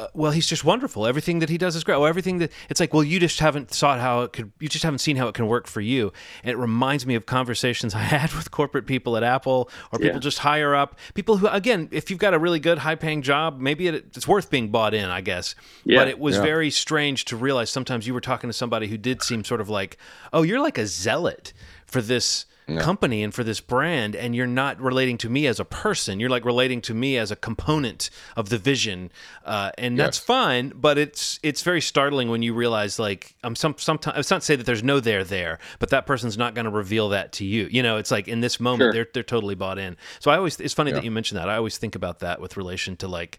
[0.00, 1.06] Uh, well, he's just wonderful.
[1.06, 1.96] Everything that he does is great.
[1.96, 4.50] Well, everything that it's like, well, you just haven't thought how it could.
[4.58, 6.12] You just haven't seen how it can work for you.
[6.42, 10.16] And it reminds me of conversations I had with corporate people at Apple or people
[10.16, 10.18] yeah.
[10.18, 10.98] just higher up.
[11.14, 14.50] People who, again, if you've got a really good, high-paying job, maybe it, it's worth
[14.50, 15.08] being bought in.
[15.08, 15.54] I guess.
[15.84, 16.00] Yeah.
[16.00, 19.22] But it was very strange to realize sometimes you were talking to somebody who did
[19.22, 19.98] seem sort of like,
[20.32, 21.52] oh, you're like a zealot
[21.86, 25.64] for this company and for this brand and you're not relating to me as a
[25.64, 29.12] person you're like relating to me as a component of the vision
[29.44, 30.06] uh, and yes.
[30.06, 34.30] that's fine but it's it's very startling when you realize like i'm some sometimes it's
[34.30, 37.10] not to say that there's no there there but that person's not going to reveal
[37.10, 38.92] that to you you know it's like in this moment sure.
[38.92, 40.96] they're they're totally bought in so i always it's funny yeah.
[40.96, 43.38] that you mentioned that i always think about that with relation to like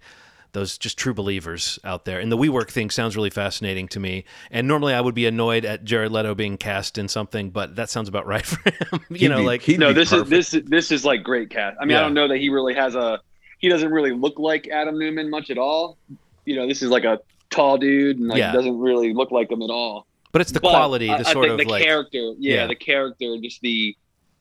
[0.56, 2.20] those just true believers out there.
[2.20, 4.24] And the WeWork thing sounds really fascinating to me.
[4.50, 7.89] And normally I would be annoyed at Jared Leto being cast in something, but that
[7.89, 9.02] sounds about right for him.
[9.10, 10.32] you he'd know, be, like no, this perfect.
[10.32, 11.78] is this this is like great cast.
[11.80, 12.00] I mean, yeah.
[12.00, 13.20] I don't know that he really has a
[13.60, 15.98] he doesn't really look like Adam Neumann much at all.
[16.46, 18.52] You know, this is like a tall dude and like yeah.
[18.52, 20.08] doesn't really look like him at all.
[20.32, 22.34] But it's the but quality, the I, sort I of the like character.
[22.38, 23.96] Yeah, yeah, the character, just the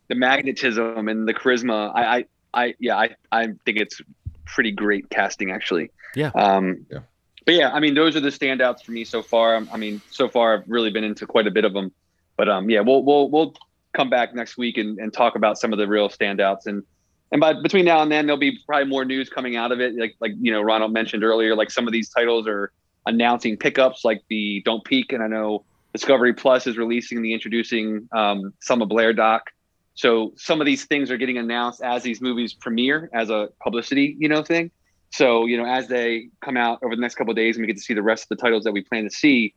[0.08, 1.92] the magnetism and the charisma.
[1.94, 2.24] I I,
[2.54, 4.00] I yeah, I I think it's
[4.44, 5.90] pretty great casting actually.
[6.14, 6.30] Yeah.
[6.34, 7.00] Um, yeah.
[7.44, 9.56] But yeah, I mean, those are the standouts for me so far.
[9.56, 11.92] I mean, so far I've really been into quite a bit of them.
[12.36, 13.54] But um, yeah, we'll we'll we'll
[13.92, 16.82] come back next week and, and talk about some of the real standouts and
[17.30, 19.94] and by between now and then there'll be probably more news coming out of it.
[19.96, 22.72] Like like you know Ronald mentioned earlier, like some of these titles are
[23.06, 28.08] announcing pickups, like the Don't Peek, and I know Discovery Plus is releasing the introducing
[28.12, 29.50] um, Selma Blair doc.
[29.94, 34.16] So some of these things are getting announced as these movies premiere as a publicity,
[34.18, 34.70] you know, thing.
[35.14, 37.68] So, you know, as they come out over the next couple of days and we
[37.68, 39.54] get to see the rest of the titles that we plan to see,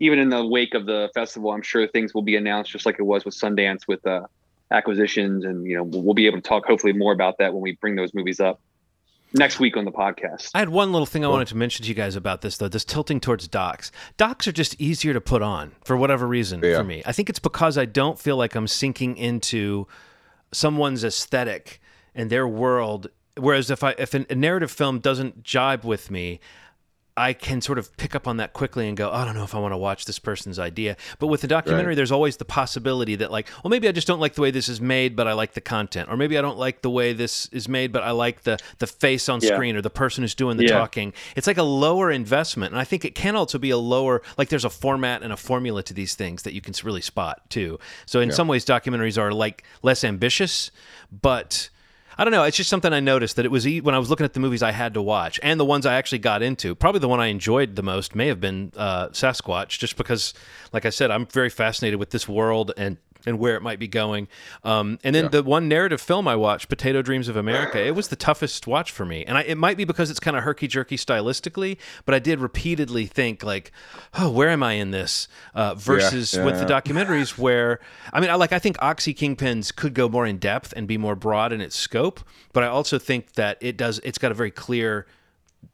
[0.00, 2.96] even in the wake of the festival, I'm sure things will be announced just like
[2.98, 4.26] it was with Sundance with uh,
[4.72, 5.44] acquisitions.
[5.44, 7.94] And, you know, we'll be able to talk hopefully more about that when we bring
[7.94, 8.60] those movies up
[9.32, 10.50] next week on the podcast.
[10.52, 12.66] I had one little thing I wanted to mention to you guys about this though.
[12.66, 13.92] This tilting towards docs.
[14.16, 16.76] Docs are just easier to put on for whatever reason yeah.
[16.76, 17.04] for me.
[17.06, 19.86] I think it's because I don't feel like I'm sinking into
[20.50, 21.80] someone's aesthetic
[22.16, 26.40] and their world whereas if I if a narrative film doesn't jibe with me,
[27.18, 29.52] I can sort of pick up on that quickly and go, I don't know if
[29.52, 30.96] I want to watch this person's idea.
[31.18, 31.96] But with the documentary, right.
[31.96, 34.68] there's always the possibility that, like, well, maybe I just don't like the way this
[34.68, 37.46] is made, but I like the content, or maybe I don't like the way this
[37.46, 39.52] is made, but I like the the face on yeah.
[39.52, 40.78] screen or the person who's doing the yeah.
[40.78, 41.12] talking.
[41.34, 44.48] It's like a lower investment, and I think it can also be a lower, like,
[44.48, 47.80] there's a format and a formula to these things that you can really spot too.
[48.06, 48.34] So in yeah.
[48.36, 50.70] some ways, documentaries are like less ambitious,
[51.10, 51.68] but
[52.20, 52.42] I don't know.
[52.42, 54.60] It's just something I noticed that it was when I was looking at the movies
[54.60, 56.74] I had to watch and the ones I actually got into.
[56.74, 60.34] Probably the one I enjoyed the most may have been uh, Sasquatch, just because,
[60.72, 63.88] like I said, I'm very fascinated with this world and and where it might be
[63.88, 64.28] going.
[64.64, 65.30] Um, and then yeah.
[65.30, 68.90] the one narrative film I watched, Potato Dreams of America, it was the toughest watch
[68.90, 69.24] for me.
[69.24, 72.40] And I, it might be because it's kind of herky jerky stylistically, but I did
[72.40, 73.72] repeatedly think like,
[74.14, 75.28] oh, where am I in this?
[75.54, 77.80] Uh, versus yeah, yeah, with the documentaries where,
[78.12, 80.98] I mean, I like I think Oxy Kingpins could go more in depth and be
[80.98, 82.20] more broad in its scope,
[82.52, 84.00] but I also think that it does.
[84.04, 85.06] It's got a very clear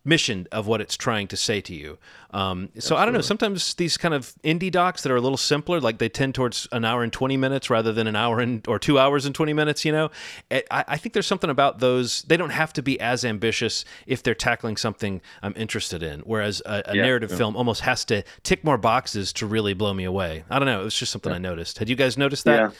[0.04, 1.98] mission of what it's trying to say to you.
[2.30, 3.20] Um, so I don't know.
[3.20, 6.68] Sometimes these kind of indie docs that are a little simpler, like they tend towards
[6.72, 9.52] an hour and twenty minutes rather than an hour and or two hours and twenty
[9.52, 9.84] minutes.
[9.84, 10.10] You know,
[10.50, 12.22] I, I think there's something about those.
[12.22, 16.20] They don't have to be as ambitious if they're tackling something I'm interested in.
[16.20, 17.36] Whereas a, a yeah, narrative yeah.
[17.36, 20.44] film almost has to tick more boxes to really blow me away.
[20.50, 20.82] I don't know.
[20.82, 21.36] It was just something yeah.
[21.36, 21.78] I noticed.
[21.78, 22.74] Had you guys noticed that?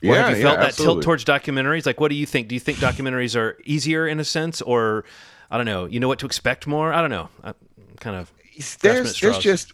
[0.00, 0.14] Yeah.
[0.14, 1.84] have you felt that tilt towards documentaries?
[1.84, 2.48] Like, what do you think?
[2.48, 5.04] Do you think documentaries are easier in a sense, or
[5.50, 5.86] I don't know.
[5.86, 6.92] You know what to expect more.
[6.92, 7.28] I don't know.
[7.42, 7.54] I'm
[8.00, 8.32] kind of.
[8.80, 9.72] There's there's just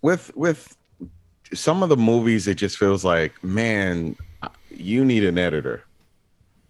[0.00, 0.76] with with
[1.52, 2.48] some of the movies.
[2.48, 4.16] It just feels like man,
[4.70, 5.84] you need an editor.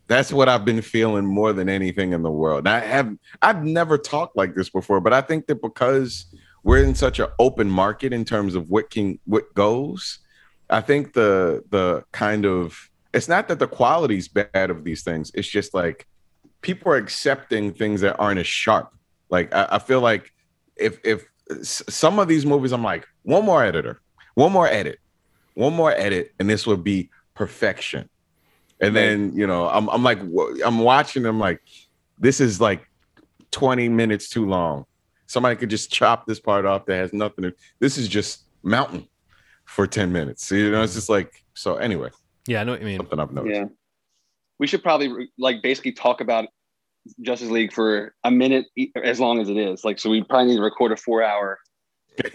[0.08, 2.66] That's what I've been feeling more than anything in the world.
[2.66, 6.26] I have I've never talked like this before, but I think that because
[6.64, 10.18] we're in such an open market in terms of what can what goes,
[10.68, 15.30] I think the the kind of it's not that the quality's bad of these things.
[15.34, 16.06] It's just like
[16.62, 18.92] people are accepting things that aren't as sharp.
[19.28, 20.32] Like I, I feel like
[20.76, 21.24] if if
[21.62, 24.00] some of these movies, I'm like one more editor,
[24.34, 24.98] one more edit,
[25.54, 28.08] one more edit, and this would be perfection.
[28.80, 30.18] And then you know, I'm I'm like
[30.64, 31.60] I'm watching them like
[32.18, 32.88] this is like
[33.52, 34.86] 20 minutes too long.
[35.26, 37.54] Somebody could just chop this part off that has nothing to.
[37.78, 39.06] This is just mountain
[39.64, 40.50] for 10 minutes.
[40.50, 41.76] You know, it's just like so.
[41.76, 42.10] Anyway,
[42.46, 42.98] yeah, I know what you mean.
[42.98, 43.54] Something I've noticed.
[43.54, 43.64] Yeah,
[44.62, 46.46] we should probably like basically talk about
[47.20, 48.66] Justice League for a minute,
[49.02, 49.84] as long as it is.
[49.84, 51.58] Like, so we probably need to record a four-hour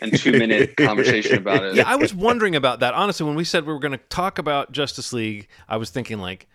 [0.01, 1.75] and two-minute conversation about it.
[1.75, 2.93] Yeah, I was wondering about that.
[2.93, 6.19] Honestly, when we said we were going to talk about Justice League, I was thinking
[6.19, 6.49] like,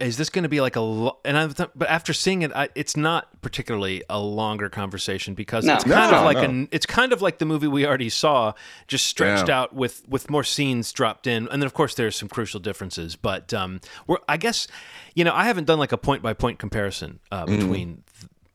[0.00, 2.52] is this going to be like a lo- and I th- but after seeing it
[2.54, 5.74] I, it's not particularly a longer conversation because No.
[5.74, 6.42] it's kind No, of like no.
[6.44, 8.52] an it's kind of like the movie we already saw
[8.86, 9.60] just stretched Yeah.
[9.62, 13.16] out with with more scenes dropped in and then of course there's some crucial differences
[13.16, 14.68] but um we're I guess
[15.14, 17.56] you know I haven't done like a point by point comparison uh, Mm-hmm.
[17.56, 18.02] between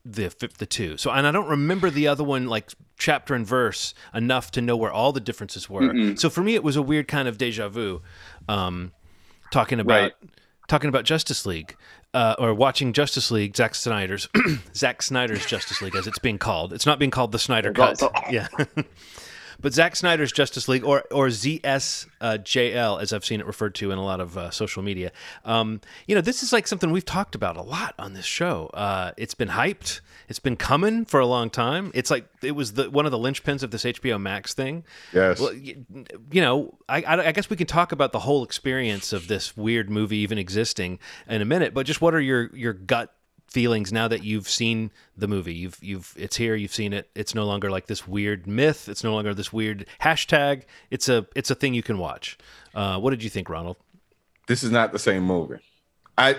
[0.05, 3.45] the the the two so and I don't remember the other one like chapter and
[3.45, 6.81] verse enough to know where all the differences were so for me it was a
[6.83, 8.01] weird kind of deja vu
[8.47, 8.91] um
[9.51, 10.13] talking about Right.
[10.67, 11.75] Talking about Justice League
[12.13, 14.27] uh, or watching Justice League, Zack Snyder's
[14.75, 16.73] Zack Snyder's Justice League as it's being called.
[16.73, 18.01] It's not being called the Snyder Cut.
[18.29, 18.47] Yeah.
[19.61, 23.97] But Zack Snyder's Justice League, or or ZSJL, as I've seen it referred to in
[23.97, 25.11] a lot of uh, social media,
[25.45, 28.67] um, you know, this is like something we've talked about a lot on this show.
[28.73, 30.01] Uh, it's been hyped.
[30.27, 31.91] It's been coming for a long time.
[31.93, 34.83] It's like it was the one of the linchpins of this HBO Max thing.
[35.13, 35.39] Yes.
[35.39, 35.75] Well, y-
[36.31, 39.55] you know, I, I, I guess we can talk about the whole experience of this
[39.57, 41.73] weird movie even existing in a minute.
[41.73, 43.13] But just what are your your gut
[43.51, 45.53] feelings now that you've seen the movie?
[45.53, 46.55] You've you've it's here.
[46.55, 47.09] You've seen it.
[47.15, 48.89] It's no longer like this weird myth.
[48.89, 50.63] It's no longer this weird hashtag.
[50.89, 52.37] It's a it's a thing you can watch.
[52.73, 53.77] Uh, what did you think, Ronald?
[54.47, 55.59] this is not the same movie.
[56.17, 56.35] I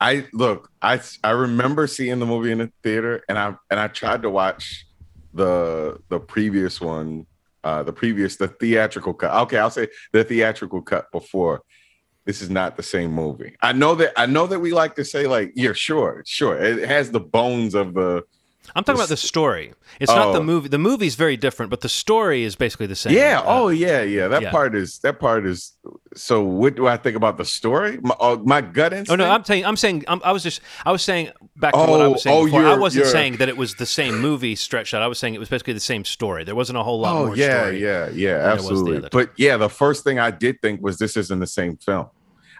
[0.00, 3.88] I look, I I remember seeing the movie in the theater and I and I
[3.88, 4.84] tried to watch
[5.32, 7.26] the the previous one,
[7.62, 9.32] uh the previous the theatrical cut.
[9.42, 11.62] Okay, I'll say the theatrical cut before.
[12.24, 13.56] This is not the same movie.
[13.62, 16.56] I know that I know that we like to say like, yeah, sure, sure.
[16.56, 18.22] It has the bones of the
[18.76, 19.72] I'm talking about the story.
[20.00, 20.42] It's not the Oh.
[20.42, 20.68] movie.
[20.68, 23.12] The movie's very different, but the story is basically the same.
[23.12, 23.42] Yeah.
[23.44, 24.28] Oh, yeah, yeah.
[24.28, 24.50] That yeah.
[24.50, 25.72] part is that part is.
[26.14, 27.98] So, what do I think about the story?
[28.02, 29.18] My, uh, my gut Oh instinct.
[29.18, 32.00] no, I'm saying I'm saying I'm, I was just I was saying back to what
[32.00, 32.64] I Oh, was saying oh, before.
[32.64, 35.02] I wasn't you're- saying that it was the same movie stretched out.
[35.02, 36.44] I was saying it was basically the same story.
[36.44, 39.08] There wasn't a whole lot Oh more yeah, yeah, yeah, than there was the absolutely.
[39.10, 42.06] But yeah, the first thing I did think was this isn't the same film.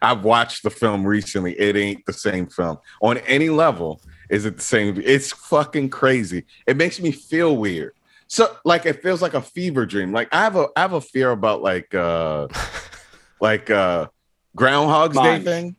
[0.05, 1.53] I've watched the film recently.
[1.61, 4.01] It ain't the same film on any level.
[4.33, 5.01] Is it the same?
[5.05, 6.45] It's fucking crazy.
[6.67, 7.93] It makes me feel weird.
[8.29, 10.13] So like it feels like a fever dream.
[10.13, 12.49] Like I have a I have a fear about like uh
[13.41, 14.09] like uh
[14.57, 15.77] Groundhog's Day thing.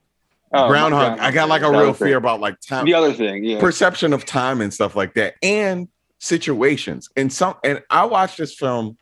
[0.54, 1.20] Oh, Groundhog.
[1.20, 3.60] I got like a real fear about like time The other thing, yeah.
[3.60, 5.88] perception of time and stuff like that and
[6.24, 8.98] situations and some and i watched this film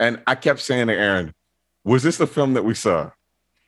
[0.00, 1.32] and i kept saying to aaron
[1.84, 3.08] was this the film that we saw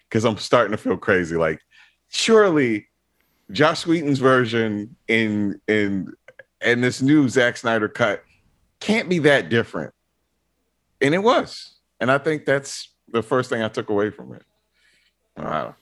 [0.09, 1.61] because i'm starting to feel crazy like
[2.09, 2.89] surely
[3.51, 6.13] Joss Whedon's version in in
[6.61, 8.25] and this new Zack snyder cut
[8.81, 9.93] can't be that different
[11.01, 14.43] and it was and i think that's the first thing i took away from it
[15.37, 15.75] Wow.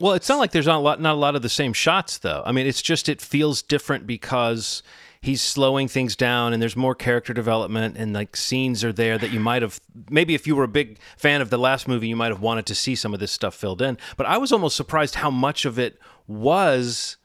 [0.00, 2.18] Well, it's not like there's not a lot not a lot of the same shots
[2.18, 2.42] though.
[2.44, 4.82] I mean, it's just it feels different because
[5.22, 9.30] he's slowing things down and there's more character development and like scenes are there that
[9.30, 12.16] you might have maybe if you were a big fan of the last movie you
[12.16, 13.98] might have wanted to see some of this stuff filled in.
[14.16, 17.18] But I was almost surprised how much of it was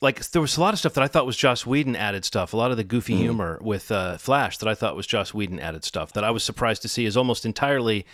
[0.00, 2.52] like there was a lot of stuff that I thought was Joss Whedon added stuff.
[2.52, 3.18] A lot of the goofy Mm.
[3.18, 6.44] humor with uh, Flash that I thought was Joss Whedon added stuff that I was
[6.44, 8.06] surprised to see is almost entirely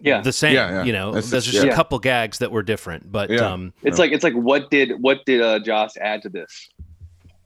[0.00, 0.22] yeah.
[0.22, 0.54] the same.
[0.54, 0.82] Yeah, yeah.
[0.84, 1.72] You know, That's there's just- just yeah.
[1.72, 3.42] a couple gags that were different, but Yeah.
[3.52, 6.68] um, It's like it's like what did what did uh, Joss add to this?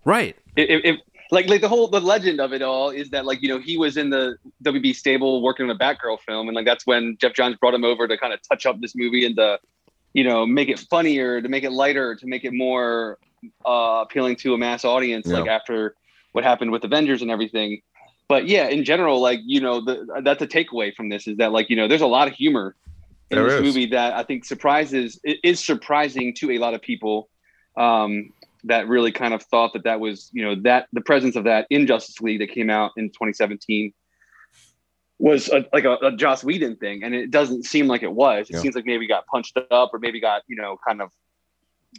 [0.06, 0.34] right.
[0.56, 0.96] If, if
[1.30, 3.78] like like the whole the legend of it all is that like you know he
[3.78, 7.32] was in the WB stable working on a Batgirl film and like that's when Geoff
[7.32, 9.58] Johns brought him over to kind of touch up this movie and to
[10.12, 13.18] you know make it funnier to make it lighter to make it more
[13.64, 15.94] uh appealing to a mass audience like after
[16.32, 17.80] what happened with Avengers and everything.
[18.28, 21.52] But yeah, in general, like you know, the, that's a takeaway from this is that
[21.52, 22.74] like you know, there's a lot of humor
[23.30, 23.62] in There this is.
[23.62, 27.28] movie that I think surprises is surprising to a lot of people
[27.76, 28.32] um,
[28.64, 31.66] that really kind of thought that that was you know that the presence of that
[31.70, 33.92] in Justice League that came out in 2017
[35.18, 38.48] was a, like a, a Joss Whedon thing, and it doesn't seem like it was.
[38.50, 38.60] It Yeah.
[38.60, 41.10] seems like maybe got punched up or maybe got you know kind of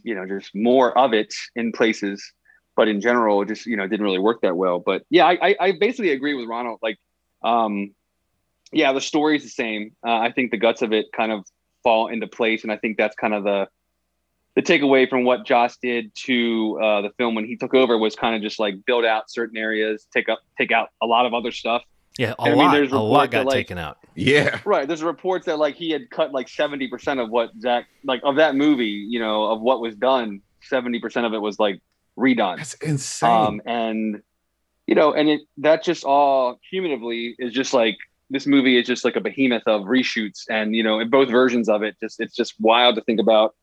[0.04, 2.34] you know just more of it in places
[2.76, 5.38] but in general it just you know didn't really work that well but yeah i
[5.40, 6.98] i, I basically agree with ronald like
[7.44, 7.94] um
[8.74, 9.96] yeah, the story's the same.
[10.06, 11.46] Uh, I think the guts of it kind of
[11.84, 13.68] fall into place, and I think that's kind of the
[14.56, 18.16] the takeaway from what Joss did to uh, the film when he took over was
[18.16, 21.34] kind of just like build out certain areas, take up, take out a lot of
[21.34, 21.84] other stuff.
[22.20, 23.98] Yeah, a I mean, lot, there's a lot reports got that, like- taken out.
[24.16, 24.60] Yeah.
[24.64, 24.88] Right.
[24.88, 28.56] There's reports that like he had cut like 70% of what Zack like of that
[28.56, 30.42] movie, you know, of what was done.
[30.72, 31.82] 70% of it was like
[32.18, 32.58] redone.
[32.58, 33.30] That's insane.
[33.30, 34.22] Um, and
[34.86, 37.98] you know, and it that just all cumulatively is just like
[38.30, 41.70] this movie is just like a behemoth of reshoots, and you know, in both versions
[41.70, 43.56] of it, just it's just wild to think about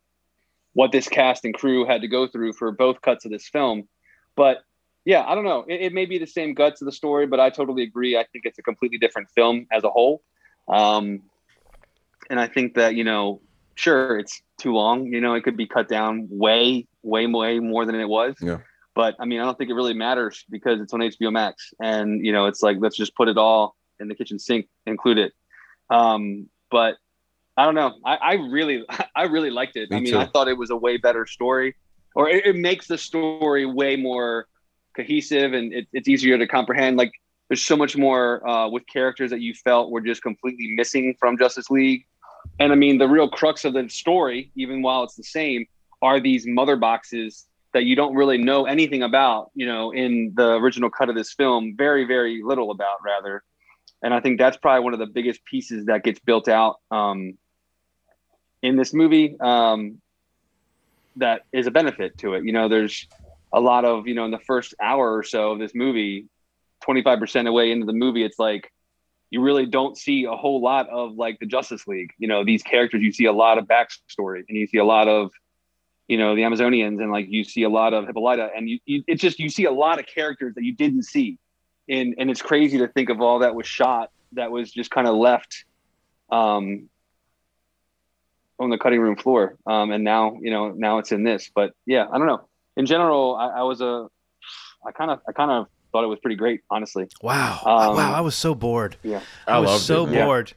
[0.80, 3.86] what this cast and crew had to go through for both cuts of this film.
[4.34, 4.64] But
[5.04, 5.66] yeah, I don't know.
[5.68, 8.16] It, it may be the same guts of the story, but I totally agree.
[8.16, 10.22] I think it's a completely different film as a whole.
[10.68, 11.20] Um,
[12.30, 13.42] and I think that you know,
[13.74, 15.04] sure, it's too long.
[15.04, 18.36] You know, it could be cut down way, way, way more than it was.
[18.40, 18.60] Yeah.
[18.94, 22.24] But I mean, I don't think it really matters because it's on HBO Max, and
[22.24, 25.34] you know, it's like let's just put it all in the kitchen sink, include it.
[25.90, 26.96] Um, but
[27.60, 27.92] I don't know.
[28.06, 29.90] I, I really, I really liked it.
[29.90, 30.18] Me I mean, too.
[30.18, 31.74] I thought it was a way better story,
[32.14, 34.46] or it, it makes the story way more
[34.96, 36.96] cohesive and it, it's easier to comprehend.
[36.96, 37.12] Like,
[37.48, 41.36] there's so much more uh, with characters that you felt were just completely missing from
[41.36, 42.06] Justice League.
[42.58, 45.66] And I mean, the real crux of the story, even while it's the same,
[46.00, 50.52] are these mother boxes that you don't really know anything about, you know, in the
[50.54, 53.42] original cut of this film, very, very little about, rather.
[54.02, 57.34] And I think that's probably one of the biggest pieces that gets built out um,
[58.62, 60.00] in this movie um,
[61.16, 62.44] that is a benefit to it.
[62.44, 63.06] You know, there's
[63.52, 66.26] a lot of, you know, in the first hour or so of this movie,
[66.86, 68.72] 25% away into the movie, it's like,
[69.30, 72.10] you really don't see a whole lot of like the Justice League.
[72.18, 75.06] You know, these characters, you see a lot of backstory and you see a lot
[75.06, 75.30] of,
[76.08, 79.04] you know, the Amazonians and like you see a lot of Hippolyta and you, you
[79.06, 81.38] it's just, you see a lot of characters that you didn't see.
[81.88, 85.06] And, and it's crazy to think of all that was shot that was just kind
[85.06, 85.64] of left
[86.30, 86.88] um,
[88.60, 89.56] on the cutting room floor.
[89.66, 92.46] Um, and now, you know, now it's in this, but yeah, I don't know.
[92.76, 94.06] In general, I, I was a,
[94.86, 97.08] I kind of, I kind of thought it was pretty great, honestly.
[97.22, 98.96] Wow, Um, wow, I was so bored.
[99.02, 99.20] Yeah.
[99.46, 100.26] I, I was so it, man.
[100.26, 100.52] bored.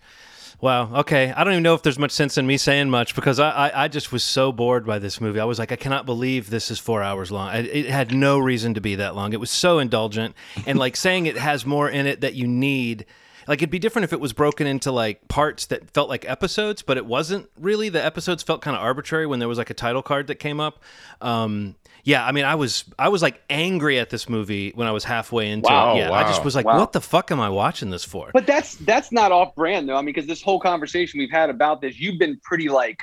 [0.61, 0.99] Wow.
[0.99, 1.33] Okay.
[1.33, 3.83] I don't even know if there's much sense in me saying much because I, I,
[3.83, 5.41] I just was so bored by this movie.
[5.41, 7.49] I was like, I cannot believe this is four hours long.
[7.49, 9.33] I, it had no reason to be that long.
[9.33, 10.35] It was so indulgent.
[10.65, 13.05] And like saying it has more in it that you need.
[13.47, 16.81] Like it'd be different if it was broken into like parts that felt like episodes,
[16.81, 17.89] but it wasn't really.
[17.89, 20.59] The episodes felt kind of arbitrary when there was like a title card that came
[20.59, 20.81] up.
[21.21, 21.75] Um,
[22.05, 25.03] yeah, I mean, I was I was like angry at this movie when I was
[25.03, 25.99] halfway into Wow, it.
[25.99, 26.79] Yeah, I just was like, Wow.
[26.79, 28.29] what the fuck am I watching this for?
[28.33, 29.95] But that's that's not off brand though.
[29.95, 32.99] I mean, because this whole conversation we've had about this, you've been pretty like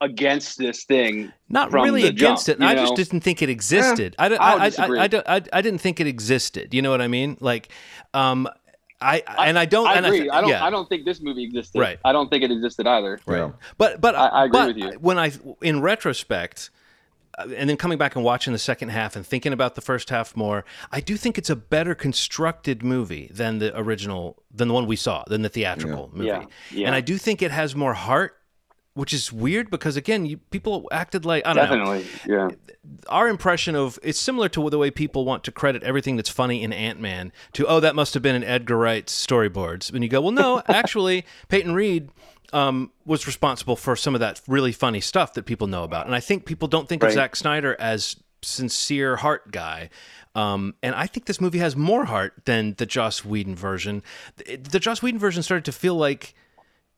[0.00, 1.32] against this thing.
[1.48, 2.64] not really against jump, it.
[2.64, 4.14] I you just didn't think it existed.
[4.18, 4.66] I, I I, I.
[4.66, 6.74] I, I, I, I didn't think it existed.
[6.74, 7.36] You know what I mean?
[7.40, 7.68] Like,
[8.12, 8.48] um,
[9.00, 9.86] I, and I don't.
[9.86, 10.20] I and agree.
[10.20, 10.50] th- I, don't.
[10.50, 10.64] yeah.
[10.64, 11.78] I don't think this movie existed.
[11.78, 11.98] Right.
[12.04, 13.20] I don't think it existed either.
[13.28, 13.52] Yeah.
[13.76, 14.98] But but I- I agree but with you.
[15.00, 16.70] When I in retrospect,
[17.38, 20.08] uh, and then coming back and watching the second half and thinking about the first
[20.08, 24.74] half more, I do think it's a better constructed movie than the original, than the
[24.74, 26.28] one we saw, than the theatrical movie.
[26.28, 26.86] Yeah, yeah.
[26.86, 28.38] And I do think it has more heart,
[28.96, 32.06] which is weird because again, you, people acted like I don't know Definitely.
[32.26, 32.48] Yeah.
[33.08, 36.62] our impression of it's similar to the way people want to credit everything that's funny
[36.62, 40.08] in Ant Man to oh that must have been in Edgar Wright's storyboards, and you
[40.08, 42.08] go well no actually Peyton Reed
[42.52, 46.14] um, was responsible for some of that really funny stuff that people know about, and
[46.14, 47.14] I think people don't think of Right.
[47.14, 49.90] Zack Snyder as sincere heart guy.
[50.34, 54.02] Um, and I think this movie has more heart than the Joss Whedon version.
[54.36, 56.34] The, the Joss Whedon version started to feel like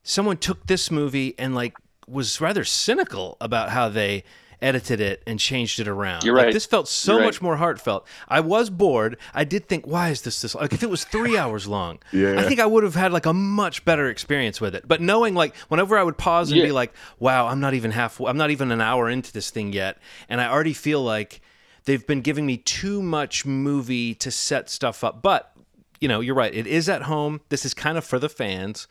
[0.03, 1.73] someone took this movie and like
[2.09, 4.23] was rather cynical about how they
[4.61, 6.23] edited it and changed it around.
[6.25, 6.53] You're Like, right.
[6.53, 7.25] this felt so You're right.
[7.27, 8.05] much more heartfelt.
[8.27, 9.15] I was bored.
[9.33, 10.73] I did think, why is this this like?
[10.73, 12.37] If it was three hours long, Yeah.
[12.37, 14.85] I think I would have had like a much better experience with it.
[14.85, 16.65] But knowing like whenever I would pause and Yeah.
[16.65, 18.19] be like, wow, I'm not even half.
[18.19, 19.97] I'm not even an hour into this thing yet,
[20.27, 21.39] and I already feel like
[21.85, 25.21] they've been giving me too much movie to set stuff up.
[25.21, 25.53] But
[26.01, 26.53] you know, you're right.
[26.53, 27.39] It is at home.
[27.47, 28.87] This is kind of for the fans.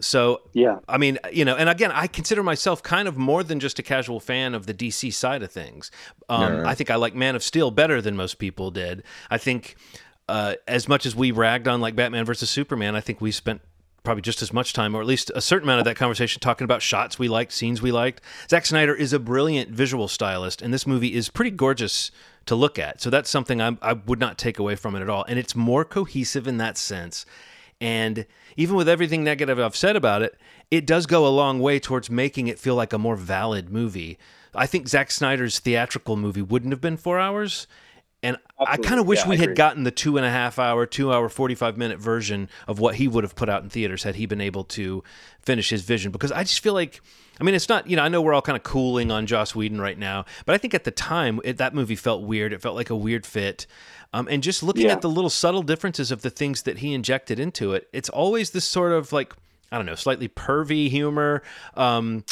[0.00, 0.78] So Yeah.
[0.88, 3.82] I mean, you know, and again, I consider myself kind of more than just a
[3.82, 5.90] casual fan of the DC side of things.
[6.28, 6.66] Um, Yeah, right.
[6.66, 9.02] I think I like Man of Steel better than most people did.
[9.30, 9.76] I think
[10.28, 13.60] uh, as much as we ragged on like Batman versus Superman, I think we spent
[14.02, 16.64] probably just as much time, or at least a certain amount of that conversation, talking
[16.64, 18.20] about shots we liked, scenes we liked.
[18.48, 22.12] Zack Snyder is a brilliant visual stylist, and this movie is pretty gorgeous
[22.46, 23.02] to look at.
[23.02, 25.24] So that's something I, I would not take away from it at all.
[25.28, 27.26] And it's more cohesive in that sense.
[27.80, 28.26] And
[28.56, 30.38] even with everything negative I've said about it,
[30.70, 34.18] it does go a long way towards making it feel like a more valid movie.
[34.54, 37.66] I think Zack Snyder's theatrical movie wouldn't have been four hours.
[38.22, 40.86] And I kind of wish yeah, we had gotten the two and a half hour,
[40.86, 44.16] two hour, 45 minute version of what he would have put out in theaters had
[44.16, 45.04] he been able to
[45.40, 46.10] finish his vision.
[46.10, 47.00] Because I just feel like,
[47.40, 49.54] I mean, it's not, you know, I know we're all kind of cooling on Joss
[49.54, 52.52] Whedon right now, but I think at the time it, that movie felt weird.
[52.52, 53.66] It felt like a weird fit.
[54.12, 54.92] Um, and just looking yeah.
[54.92, 58.50] at the little subtle differences of the things that he injected into it, it's always
[58.50, 59.34] this sort of like,
[59.70, 61.42] I don't know, slightly pervy humor.
[61.74, 62.24] Um,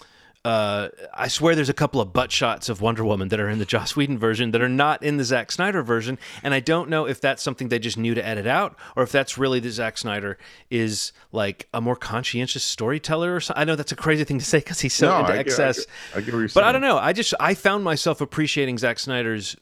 [0.44, 3.58] uh, I swear there's a couple of butt shots of Wonder Woman that are in
[3.58, 6.90] the Joss Whedon version that are not in the Zack Snyder version, and I don't
[6.90, 9.70] know if that's something they just knew to edit out, or if that's really the
[9.70, 10.36] Zack Snyder
[10.70, 13.36] is like a more conscientious storyteller.
[13.36, 13.60] Or something.
[13.60, 15.86] I know that's a crazy thing to say because he's so no, into I excess,
[16.14, 16.98] I I but I don't know.
[16.98, 19.56] I just I found myself appreciating Zack Snyder's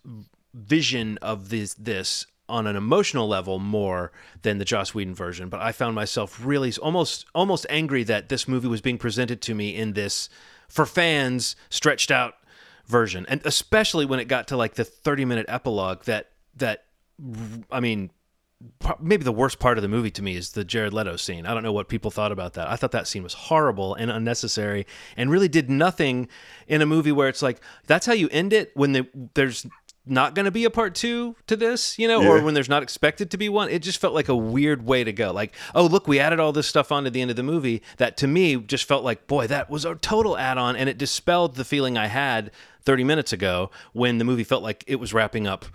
[0.52, 4.12] vision of this this on an emotional level more
[4.42, 8.48] than the Joss Whedon version, but I found myself really almost almost angry that this
[8.48, 10.28] movie was being presented to me in this
[10.72, 12.34] for fans stretched out
[12.86, 16.84] version and especially when it got to like the 30 minute epilogue that that
[17.70, 18.10] i mean
[19.00, 21.46] maybe the worst part of the movie to me is the Jared Leto scene.
[21.46, 22.68] I don't know what people thought about that.
[22.68, 26.28] I thought that scene was horrible and unnecessary and really did nothing
[26.68, 29.66] in a movie where it's like that's how you end it when the, there's
[30.04, 32.28] not going to be a part two to this, you know, yeah.
[32.28, 33.68] or when there's not expected to be one.
[33.68, 35.32] It just felt like a weird way to go.
[35.32, 37.82] Like, oh, look, we added all this stuff on to the end of the movie
[37.98, 40.74] that to me just felt like, boy, that was a total add on.
[40.74, 42.50] And it dispelled the feeling I had
[42.82, 45.66] 30 minutes ago when the movie felt like it was wrapping up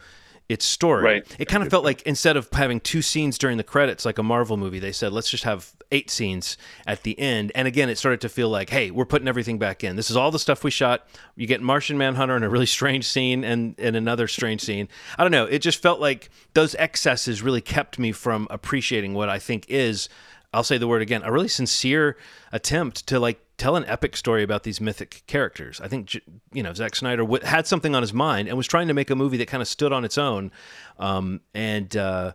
[0.50, 1.04] its story.
[1.04, 1.36] Right.
[1.40, 4.24] It kind of felt like instead of having two scenes during the credits like a
[4.24, 7.52] Marvel movie, they said let's just have eight scenes at the end.
[7.54, 9.96] And again, it started to feel like, hey, we're putting everything back in.
[9.96, 11.08] This is all the stuff we shot.
[11.36, 14.88] You get Martian Manhunter in a really strange scene and and another strange scene.
[15.18, 15.46] I don't know.
[15.46, 20.08] It just felt like those excesses really kept me from appreciating what I think is
[20.54, 22.18] I'll say the word again, a really sincere
[22.52, 25.82] attempt to like tell an epic story about these mythic characters.
[25.82, 26.14] I think
[26.54, 29.10] you know Zack Snyder w- had something on his mind and was trying to make
[29.10, 30.52] a movie that kind of stood on its own.
[31.00, 32.34] Um, and uh,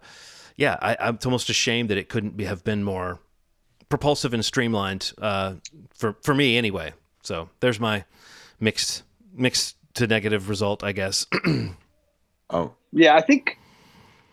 [0.57, 3.21] yeah, I, am almost ashamed that it couldn't be, have been more
[3.89, 5.55] propulsive and streamlined uh,
[5.95, 6.93] for for me anyway.
[7.23, 8.05] So there's my
[8.59, 9.03] mixed
[9.35, 11.27] mixed to negative result, I guess.
[12.51, 13.59] oh yeah, I think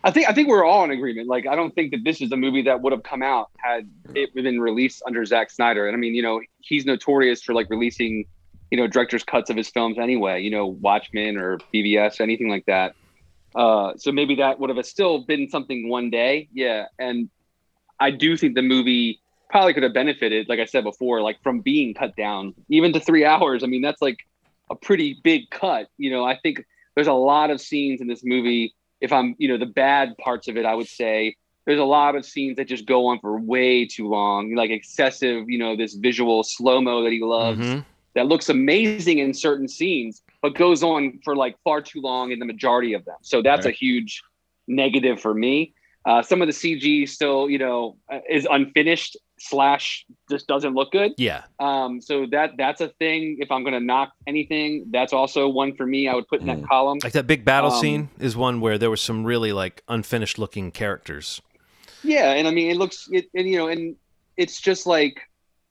[0.02, 1.28] I think I think we're all in agreement.
[1.28, 3.88] Like, I don't think that this is a movie that would have come out had
[4.14, 5.86] it been released under Zack Snyder.
[5.86, 8.24] And I mean, you know, he's notorious for like releasing,
[8.70, 10.40] you know, director's cuts of his films anyway.
[10.40, 12.94] You know, Watchmen or BVS, anything like that.
[13.54, 16.48] Uh, so maybe that would have still been something one day.
[16.52, 17.28] Yeah, and
[17.98, 19.20] I do think the movie
[19.50, 23.00] probably could have benefited, like I said before, like from being cut down even to
[23.00, 23.62] three hours.
[23.62, 24.18] I mean, that's like
[24.70, 25.88] a pretty big cut.
[25.98, 29.48] You know, I think there's a lot of scenes in this movie if I'm, you
[29.48, 31.36] know, the bad parts of it, I would say
[31.66, 35.48] there's a lot of scenes that just go on for way too long, like excessive,
[35.48, 37.80] you know, this visual slow mo that he loves mm-hmm.
[38.14, 42.38] that looks amazing in certain scenes, but goes on for like far too long in
[42.38, 43.16] the majority of them.
[43.22, 43.74] So that's right.
[43.74, 44.22] a huge
[44.66, 45.74] negative for me.
[46.06, 50.92] Uh, some of the CG still, you know, uh, is unfinished slash just doesn't look
[50.92, 51.12] good.
[51.16, 51.42] Yeah.
[51.58, 52.00] Um.
[52.00, 53.38] So that that's a thing.
[53.40, 56.08] If I'm gonna knock anything, that's also one for me.
[56.08, 56.60] I would put in mm.
[56.60, 56.98] that column.
[57.02, 60.38] Like that big battle um, scene is one where there was some really like unfinished
[60.38, 61.40] looking characters.
[62.04, 63.96] Yeah, and I mean it looks it, and you know, and
[64.36, 65.20] it's just like,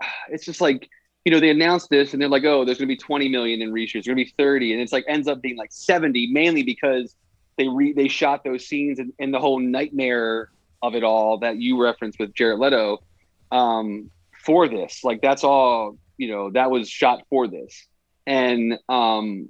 [0.29, 0.89] it's just like
[1.23, 3.71] you know they announced this and they're like, oh, there's gonna be 20 million in
[3.71, 3.93] reshoots.
[3.93, 7.15] There's gonna be 30, and it's like ends up being like 70, mainly because
[7.57, 10.49] they re they shot those scenes and, and the whole nightmare
[10.81, 13.03] of it all that you referenced with Jared Leto
[13.51, 14.09] um,
[14.43, 15.03] for this.
[15.03, 17.87] Like that's all you know that was shot for this,
[18.25, 19.49] and um,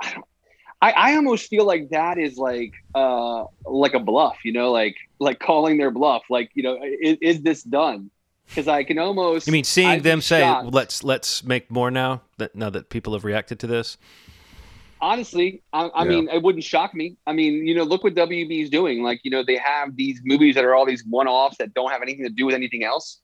[0.00, 0.24] I don't.
[0.80, 4.96] I, I almost feel like that is like uh like a bluff, you know, like
[5.18, 6.22] like calling their bluff.
[6.30, 8.10] Like you know, is, is this done?
[8.46, 9.46] Because I can almost.
[9.46, 12.22] You mean seeing I'd them say, "Let's let's make more now"?
[12.38, 13.98] That now that people have reacted to this
[15.00, 16.10] honestly, I, I yeah.
[16.10, 17.16] mean, it wouldn't shock me.
[17.26, 19.02] I mean, you know, look what WB is doing.
[19.02, 22.02] Like, you know, they have these movies that are all these one-offs that don't have
[22.02, 23.20] anything to do with anything else.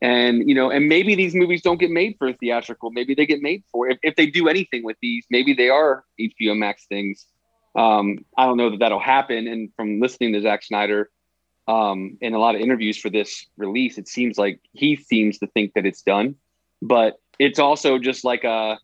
[0.00, 2.90] And you know, and maybe these movies don't get made for theatrical.
[2.90, 5.26] Maybe they get made for if, if they do anything with these.
[5.28, 7.26] Maybe they are HBO Max things.
[7.74, 9.48] Um, I don't know that that'll happen.
[9.48, 11.10] And from listening to Zack Snyder
[11.66, 15.48] um, in a lot of interviews for this release, it seems like he seems to
[15.48, 16.36] think that it's done.
[16.80, 18.78] But it's also just like a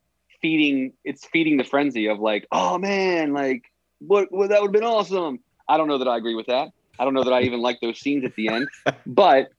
[0.45, 3.65] feeding it's feeding the frenzy of like, oh man, like
[4.01, 5.39] what, what that would have been awesome.
[5.67, 6.69] I don't know that I agree with that.
[6.99, 8.69] I don't know that I even like those scenes at the end,
[9.07, 9.53] but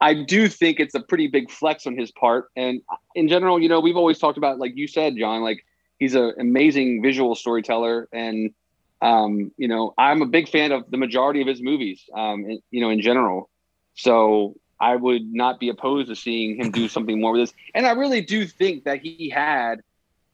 [0.00, 2.46] I do think it's a pretty big flex on his part.
[2.54, 2.80] And
[3.16, 5.66] in general, you know, we've always talked about, like you said, John, like
[5.98, 8.08] he's an amazing visual storyteller.
[8.12, 8.54] And,
[9.02, 12.80] um, you know, I'm a big fan of the majority of his movies, um, you
[12.80, 13.50] know, in general.
[13.94, 17.54] So I would not be opposed to seeing him do something more with this.
[17.74, 19.82] And I really do think that he had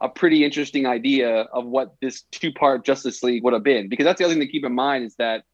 [0.00, 3.88] a pretty interesting idea of what this two part Justice League would have been.
[3.88, 5.44] Because that's the other thing to keep in mind is that,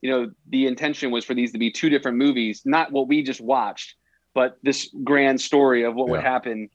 [0.00, 3.22] you know, the intention was for these to be two different movies, not what we
[3.22, 3.94] just watched,
[4.34, 6.12] but this grand story of what yeah.
[6.12, 6.68] would happen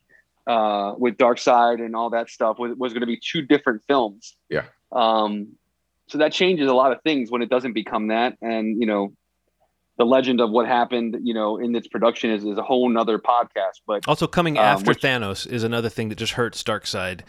[0.48, 4.36] uh, with Darkseid and all that stuff was, was going to be two different films.
[4.50, 4.66] Yeah.
[4.92, 5.50] Um,
[6.08, 8.38] so that changes a lot of things when it doesn't become that.
[8.42, 9.14] And, you know,
[10.00, 13.20] the legend of what happened, you know, in its production is, is a whole nother
[13.20, 13.82] podcast.
[13.86, 17.22] But also coming um, after which, Thanos is another thing that just hurts Darkseid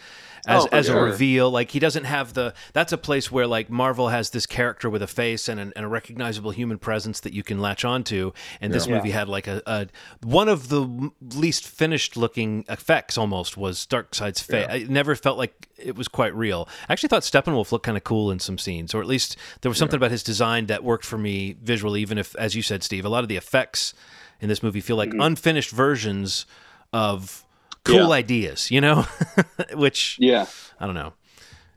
[0.47, 0.99] as, oh, as sure.
[0.99, 1.51] a reveal.
[1.51, 2.55] Like he doesn't have the.
[2.73, 5.85] That's a place where like Marvel has this character with a face and, an, and
[5.85, 8.33] a recognizable human presence that you can latch onto.
[8.61, 8.97] And this yeah.
[8.97, 9.89] movie had like a, a,
[10.23, 14.67] one of the least finished looking effects almost was Darkseid's face.
[14.69, 14.77] Yeah.
[14.77, 16.69] It never felt like it was quite real.
[16.89, 19.71] I actually thought Steppenwolf looked kind of cool in some scenes, or at least there
[19.71, 20.07] was something yeah.
[20.07, 22.01] about his design that worked for me visually.
[22.01, 23.95] Even if, as you said, Steve, a lot of the effects
[24.41, 25.21] in this movie feel like mm-hmm.
[25.21, 26.47] unfinished versions
[26.93, 27.45] of
[27.85, 28.11] cool yeah.
[28.11, 29.07] ideas, you know?
[29.75, 30.47] Which yeah,
[30.79, 31.13] I don't know.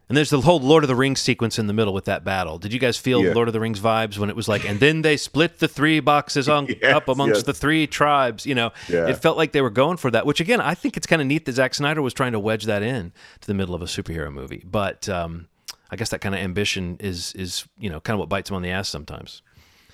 [0.10, 2.60] And there's the whole Lord of the Rings sequence in the middle with that battle.
[2.60, 3.34] Did you guys feel yeah.
[3.34, 6.02] Lord of the Rings vibes when it was like, and then they split the three
[6.02, 7.44] boxes on yes, up amongst yes.
[7.44, 8.46] the three tribes?
[8.46, 9.08] You know, yeah.
[9.08, 10.26] it felt like they were going for that.
[10.26, 12.66] Which again, I think it's kind of neat that Zack Snyder was trying to wedge
[12.66, 14.64] that in to the middle of a superhero movie.
[14.66, 15.48] But um,
[15.90, 18.56] I guess that kind of ambition is is you know kind of what bites him
[18.56, 19.42] on the ass sometimes.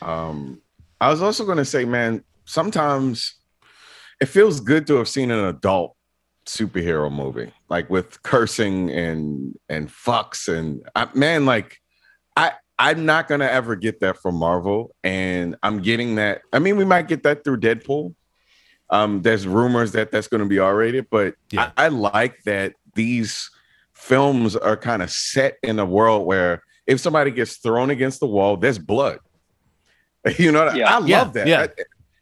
[0.01, 0.61] Um,
[1.01, 3.35] I was also going to say, man, sometimes
[4.19, 5.95] it feels good to have seen an adult
[6.45, 11.77] superhero movie, like with cursing and and fucks and I, man, like
[12.35, 16.41] I I'm not gonna ever get that from Marvel, and I'm getting that.
[16.51, 18.15] I mean, we might get that through Deadpool.
[18.89, 21.71] Um, there's rumors that that's going to be R rated, but yeah.
[21.77, 23.51] I, I like that these
[23.93, 28.25] films are kind of set in a world where if somebody gets thrown against the
[28.25, 29.19] wall, there's blood.
[30.37, 30.95] You know, yeah.
[30.95, 31.23] I love yeah.
[31.25, 31.47] that.
[31.47, 31.67] Yeah.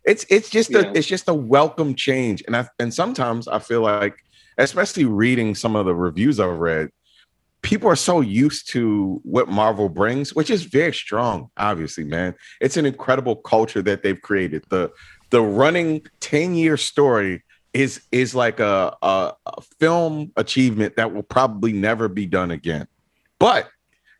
[0.05, 3.81] It's it's just a it's just a welcome change, and I and sometimes I feel
[3.81, 4.23] like,
[4.57, 6.91] especially reading some of the reviews I've read,
[7.61, 11.49] people are so used to what Marvel brings, which is very strong.
[11.57, 14.63] Obviously, man, it's an incredible culture that they've created.
[14.69, 14.91] the
[15.31, 17.43] The running ten year story
[17.73, 22.87] is is like a, a, a film achievement that will probably never be done again,
[23.39, 23.69] but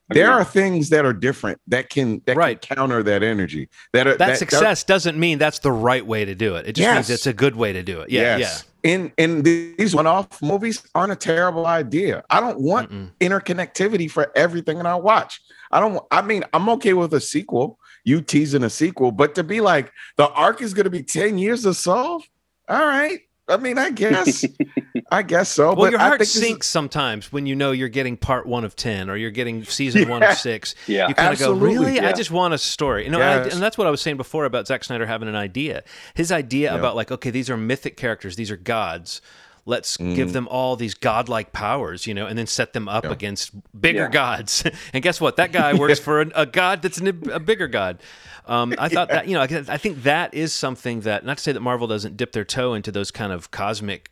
[0.10, 2.62] there are things that are different that can that right.
[2.62, 3.70] can counter that energy.
[3.94, 6.68] That are, that, that success that, doesn't mean that's the right way to do it.
[6.68, 6.96] It just yes.
[6.96, 8.10] means it's a good way to do it.
[8.10, 8.66] Yeah, yes.
[8.84, 8.92] yeah.
[8.92, 12.24] In in these one-off movies aren't a terrible idea.
[12.30, 13.12] I don't want Mm-mm.
[13.20, 15.42] interconnectivity for everything that I watch.
[15.72, 16.02] I don't.
[16.12, 17.80] I mean, I'm okay with a sequel.
[18.06, 21.38] You teasing a sequel, but to be like the arc is going to be ten
[21.38, 22.24] years to solve.
[22.70, 24.46] All right, I mean, I guess,
[25.12, 25.68] I guess so.
[25.68, 26.72] Well, but your heart sinks is...
[26.72, 30.10] sometimes when you know you're getting part one of ten or you're getting season yeah.
[30.10, 30.76] one of six.
[30.88, 31.96] Yeah, you kind of go, really?
[31.96, 32.10] Yeah.
[32.10, 33.06] I just want a story.
[33.06, 33.54] You know, yes.
[33.54, 35.84] and that's what I was saying before about Zack Snyder having an idea.
[36.14, 36.78] His idea yeah.
[36.78, 39.22] about like, okay, these are mythic characters, these are gods.
[39.66, 40.16] Let's mm.
[40.16, 43.12] give them all these godlike powers, you know, and then set them up yeah.
[43.12, 44.64] against bigger gods.
[44.94, 45.36] and guess what?
[45.36, 48.02] That guy works for a, a god that's an, a bigger god.
[48.46, 51.44] Um, I thought that you know I, I think that is something that not to
[51.44, 54.10] say that Marvel doesn't dip their toe into those kind of cosmic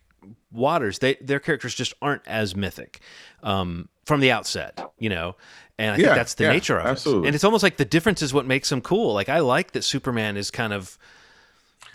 [0.50, 0.98] waters.
[0.98, 3.00] They their characters just aren't as mythic
[3.42, 5.36] um, from the outset, you know.
[5.78, 7.26] And I yeah, think that's the yeah, nature of absolutely.
[7.26, 7.28] it.
[7.28, 9.12] And it's almost like the difference is what makes them cool.
[9.12, 10.98] Like I like that Superman is kind of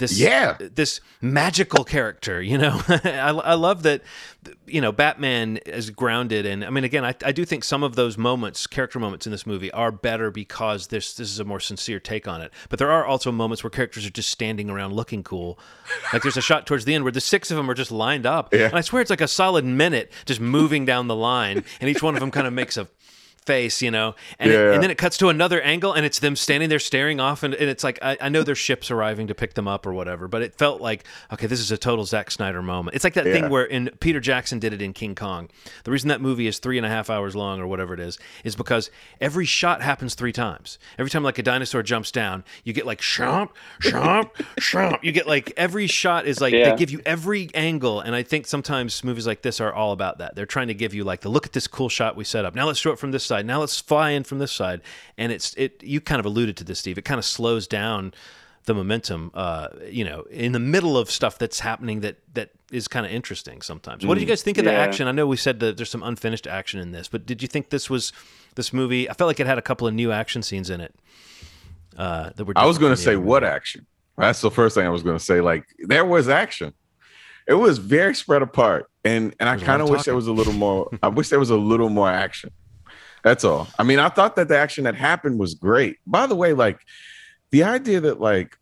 [0.01, 0.57] this yeah.
[0.59, 2.81] this magical character you know?
[2.89, 4.01] I, I love that
[4.65, 7.95] you know batman is grounded and i mean again I, I do think some of
[7.95, 11.59] those moments character moments in this movie are better because this this is a more
[11.59, 12.51] sincere take on it.
[12.69, 15.59] But there are also moments where characters are just standing around looking cool.
[16.11, 18.25] Like there's a shot towards the end where the six of them are just lined
[18.25, 18.53] up.
[18.53, 18.65] Yeah.
[18.65, 22.01] and i swear it's like a solid minute just moving down the line and each
[22.01, 22.87] one of them kind of makes a
[23.45, 24.69] face, you know, and, yeah.
[24.69, 27.43] it, and then it cuts to another angle and it's them standing there staring off.
[27.43, 29.93] And, and it's like, I, I, know their ship's arriving to pick them up or
[29.93, 32.95] whatever, but it felt like, okay, this is a total Zack Snyder moment.
[32.95, 33.33] It's like that yeah.
[33.33, 35.49] thing where in Peter Jackson did it in King Kong.
[35.85, 38.19] The reason that movie is three and a half hours long or whatever it is,
[38.43, 40.77] is because every shot happens three times.
[40.99, 43.49] Every time like a dinosaur jumps down, you get like shomp,
[43.81, 45.03] shomp, shomp.
[45.03, 46.71] You get like every shot is like, yeah.
[46.71, 48.01] they give you every angle.
[48.01, 50.35] And I think sometimes movies like this are all about that.
[50.35, 52.53] They're trying to give you like the look at this cool shot we set up.
[52.53, 53.45] Now let's show it from this side.
[53.45, 54.81] Now let's fly in from this side.
[55.17, 55.81] And it's it.
[55.83, 56.97] You kind of alluded to this, Steve.
[56.97, 58.13] It kind of slows down
[58.65, 59.31] the momentum.
[59.33, 63.11] Uh, you know, in the middle of stuff that's happening that that is kind of
[63.11, 64.05] interesting sometimes.
[64.05, 64.31] What did you mm.
[64.31, 64.71] guys think of yeah.
[64.71, 65.07] the action?
[65.07, 67.69] I know we said that there's some unfinished action in this, but did you think
[67.69, 68.11] this was
[68.55, 69.09] this movie?
[69.09, 70.93] I felt like it had a couple of new action scenes in it.
[71.97, 72.53] Uh, that were.
[72.55, 73.85] I was going to say what action.
[74.17, 75.41] That's the first thing I was going to say.
[75.41, 76.73] Like there was action.
[77.47, 80.53] It was very spread apart, and and I kind of wish there was a little
[80.53, 80.89] more.
[81.01, 82.51] I wish there was a little more action.
[83.23, 83.67] That's all.
[83.77, 85.97] I mean, I thought that the action that happened was great.
[86.07, 86.79] By the way, like
[87.51, 88.57] the idea that like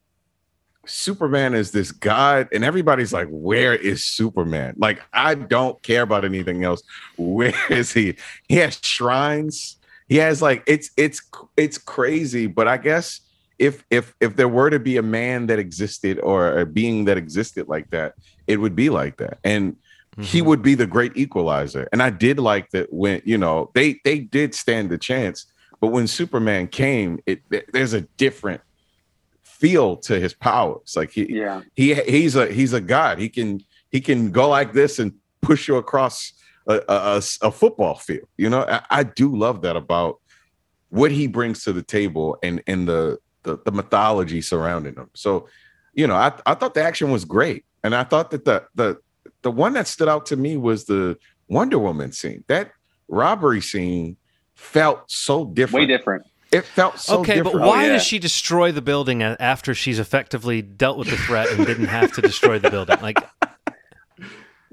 [0.85, 6.25] Superman is this god, and everybody's like, "Where is Superman?" Like, I don't care about
[6.25, 6.81] anything else.
[7.17, 8.15] Where is he?
[8.47, 9.77] He has shrines.
[10.07, 11.21] He has like it's it's
[11.55, 12.47] it's crazy.
[12.47, 13.21] But I guess
[13.59, 17.17] if if if there were to be a man that existed or a being that
[17.17, 18.15] existed like that,
[18.47, 19.75] it would be like that, and
[20.19, 20.23] mm-hmm.
[20.23, 21.87] he would be the great equalizer.
[21.91, 25.45] And I did like that when you know they they did stand the chance,
[25.79, 27.41] but when Superman came, it
[27.71, 28.61] there's a different
[29.41, 30.95] feel to his powers.
[30.95, 33.19] Like he, yeah, he he's a he's a god.
[33.19, 33.61] He can
[33.91, 36.33] he can go like this and push you across
[36.67, 38.27] a, a, a football field.
[38.37, 40.19] You know, I, I, do love that about
[40.89, 45.09] what he brings to the table and and the, the the mythology surrounding him.
[45.13, 45.47] So,
[45.93, 48.99] you know, I I thought the action was great, and I thought that the the
[49.41, 51.17] the one that stood out to me was the
[51.47, 52.43] Wonder Woman scene.
[52.47, 52.71] That
[53.07, 54.17] robbery scene
[54.55, 55.87] felt so different.
[55.87, 56.25] Way different.
[56.51, 57.59] It felt so okay, different.
[57.59, 57.93] but why oh, yeah.
[57.93, 62.11] does she destroy the building after she's effectively dealt with the threat and didn't have
[62.13, 62.97] to destroy the building?
[63.01, 63.17] Like,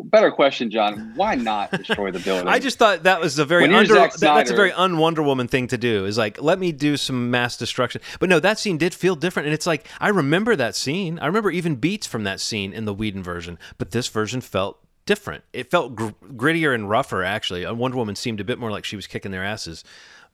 [0.05, 1.13] better question, John.
[1.15, 2.49] Why not destroy the building?
[2.49, 5.49] I just thought that was a very under, that, that's a very un Wonder Woman
[5.49, 6.05] thing to do.
[6.05, 8.01] Is like let me do some mass destruction.
[8.21, 11.19] But no, that scene did feel different, and it's like I remember that scene.
[11.19, 14.79] I remember even beats from that scene in the Whedon version, but this version felt
[15.07, 15.45] different.
[15.53, 17.23] It felt gr- grittier and rougher.
[17.23, 19.85] Actually, Wonder Woman seemed a bit more like she was kicking their asses.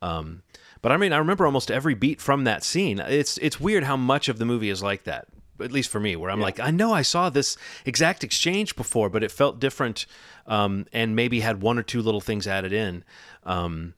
[0.00, 0.42] Um,
[0.80, 2.98] but I mean, I remember almost every beat from that scene.
[2.98, 5.28] It's it's weird how much of the movie is like that.
[5.62, 6.44] At least for me, where I'm yeah.
[6.44, 10.06] like, I know I saw this exact exchange before, but it felt different,
[10.46, 13.04] um, and maybe had one or two little things added in.
[13.44, 13.94] Um,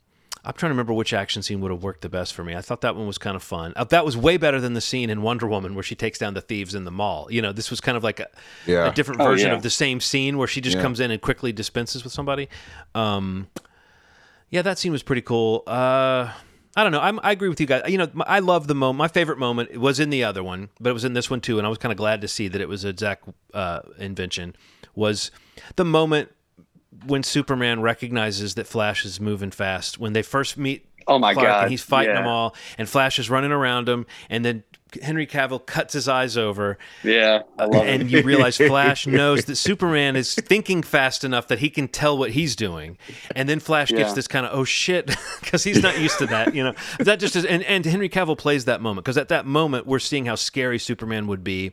[0.46, 2.54] I'm trying to remember which action scene would have worked the best for me.
[2.54, 3.72] I thought that one was kind of fun.
[3.76, 6.34] Uh, that was way better than the scene in Wonder Woman where she takes down
[6.34, 7.28] the thieves in the mall.
[7.30, 8.28] You know, this was kind of like a,
[8.66, 8.90] yeah.
[8.90, 9.56] a different oh, version yeah.
[9.56, 12.50] of the same scene where she just comes in and quickly dispenses with somebody.
[12.94, 13.48] Um,
[14.50, 15.62] yeah, that scene was pretty cool.
[15.66, 16.30] Uh,
[16.76, 17.00] I don't know.
[17.00, 17.82] I'm, i agree with you guys.
[17.88, 18.98] You know, I love the moment.
[18.98, 21.58] My favorite moment was in the other one, but it was in this one too,
[21.58, 23.22] and I was kind of glad to see that it was a Zack
[23.52, 24.56] uh, invention.
[24.94, 25.30] Was
[25.76, 26.30] the moment
[27.06, 30.86] when Superman recognizes that Flash is moving fast when they first meet.
[31.06, 31.62] Oh my Clark, god!
[31.64, 32.22] And he's fighting yeah.
[32.22, 34.64] them all, and Flash is running around him, and then
[35.02, 36.78] Henry Cavill cuts his eyes over.
[37.02, 38.08] Yeah, I uh, love and it.
[38.08, 42.30] you realize Flash knows that Superman is thinking fast enough that he can tell what
[42.30, 42.98] he's doing,
[43.34, 43.98] and then Flash yeah.
[43.98, 45.06] gets this kind of oh shit
[45.40, 46.54] because he's not used to that.
[46.54, 47.44] You know, that just is.
[47.44, 50.78] And and Henry Cavill plays that moment because at that moment we're seeing how scary
[50.78, 51.72] Superman would be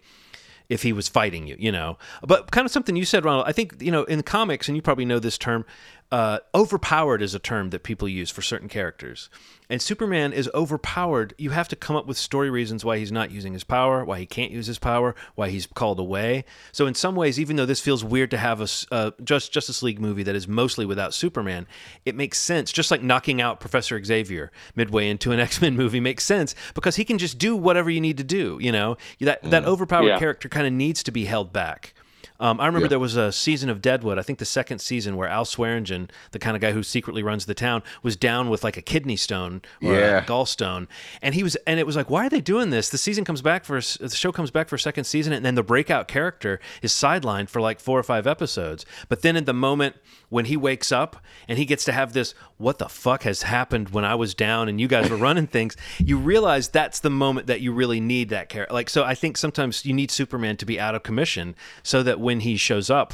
[0.72, 1.98] if he was fighting you, you know.
[2.26, 3.46] But kind of something you said, Ronald.
[3.46, 5.66] I think you know in comics, and you probably know this term.
[6.12, 9.30] Uh, overpowered is a term that people use for certain characters
[9.72, 13.32] and Superman is overpowered, you have to come up with story reasons why he's not
[13.32, 16.44] using his power, why he can't use his power, why he's called away.
[16.74, 19.82] So in some ways, even though this feels weird to have a uh, just Justice
[19.82, 21.68] League movie that is mostly without Superman,
[22.04, 22.70] it makes sense.
[22.74, 26.98] Just like knocking out Professor Xavier midway into an X Men movie makes sense because
[26.98, 28.58] he can just do whatever you need to do.
[28.60, 29.68] You know that that mm.
[29.68, 30.20] overpowered yeah.
[30.20, 31.94] character kind of needs to be held back.
[32.42, 32.90] Um, I remember yeah.
[32.90, 36.40] there was a season of Deadwood, I think the second season, where Al Swearingen, the
[36.40, 39.62] kind of guy who secretly runs the town, was down with like a kidney stone
[39.82, 40.18] or yeah.
[40.18, 40.88] a gallstone,
[41.22, 42.90] and he was, and it was like, why are they doing this?
[42.90, 45.56] The season comes back for the show comes back for a second season, and then
[45.56, 48.86] the breakout character is sidelined for like four or five episodes.
[49.08, 49.96] But then at the moment
[50.30, 51.18] when he wakes up
[51.48, 54.70] and he gets to have this, what the fuck has happened when I was down
[54.70, 55.76] and you guys were running things?
[56.00, 58.74] You realize that's the moment that you really need that character.
[58.74, 62.20] Like, so I think sometimes you need Superman to be out of commission so that
[62.20, 63.14] when when he shows up,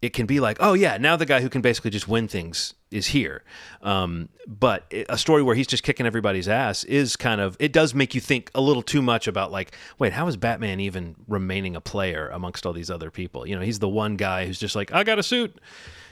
[0.00, 2.72] it can be like, oh yeah, now the guy who can basically just win things
[2.90, 3.44] is here.
[3.82, 7.94] Um, but a story where he's just kicking everybody's ass is kind of it does
[7.94, 11.76] make you think a little too much about like, wait, how is Batman even remaining
[11.76, 13.46] a player amongst all these other people?
[13.46, 15.58] You know, he's the one guy who's just like, I got a suit.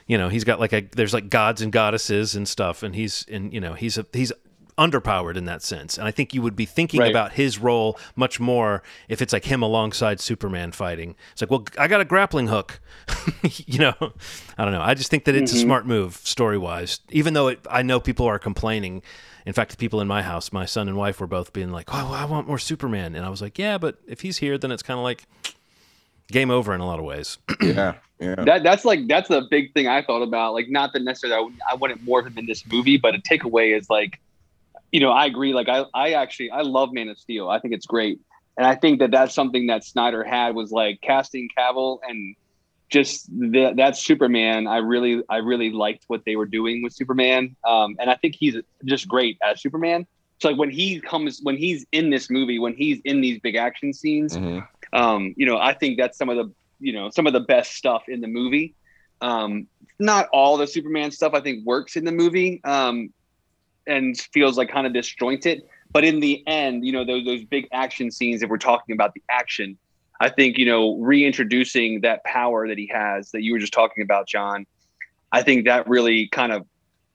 [0.07, 3.24] You know, he's got like a there's like gods and goddesses and stuff, and he's
[3.30, 4.32] and you know he's a he's
[4.79, 5.99] underpowered in that sense.
[5.99, 7.11] And I think you would be thinking right.
[7.11, 11.14] about his role much more if it's like him alongside Superman fighting.
[11.33, 12.81] It's like, well, I got a grappling hook.
[13.43, 13.95] you know,
[14.59, 14.83] I don't know.
[14.83, 15.59] I just think that it's mm-hmm.
[15.59, 19.03] a smart move story wise, even though it, I know people are complaining.
[19.45, 21.93] In fact, the people in my house, my son and wife were both being like,
[21.93, 23.14] oh, I want more Superman.
[23.14, 25.27] And I was like, yeah, but if he's here, then it's kind of like
[26.29, 27.39] game over in a lot of ways.
[27.61, 27.95] yeah.
[28.23, 28.37] Yeah.
[28.37, 30.55] That that's like that's the big thing I thought about.
[30.55, 33.18] Like, not that necessarily I, I wanted more of him in this movie, but a
[33.18, 34.20] takeaway is like
[34.93, 35.55] you know, I agree.
[35.55, 37.49] Like I, I actually, I love Man of Steel.
[37.49, 38.20] I think it's great.
[38.57, 42.36] And I think that that's something that Snyder had was like casting Cavill and
[42.90, 44.66] just the, that Superman.
[44.66, 47.57] I really, I really liked what they were doing with Superman.
[47.66, 50.07] Um, and I think he's just great as Superman.
[50.38, 53.57] So like when he comes, when he's in this movie, when he's in these big
[53.57, 54.61] action scenes, mm-hmm.
[54.93, 57.76] um, you know, I think that's some of the, you know, some of the best
[57.76, 58.74] stuff in the movie.
[59.22, 59.68] Um,
[59.99, 62.61] not all the Superman stuff I think works in the movie.
[62.64, 63.12] Um,
[63.87, 65.62] and feels like kind of disjointed.
[65.93, 69.14] But in the end, you know, those those big action scenes, if we're talking about
[69.14, 69.76] the action,
[70.20, 74.03] I think you know reintroducing that power that he has that you were just talking
[74.03, 74.66] about, John.
[75.33, 76.66] I think that really kind of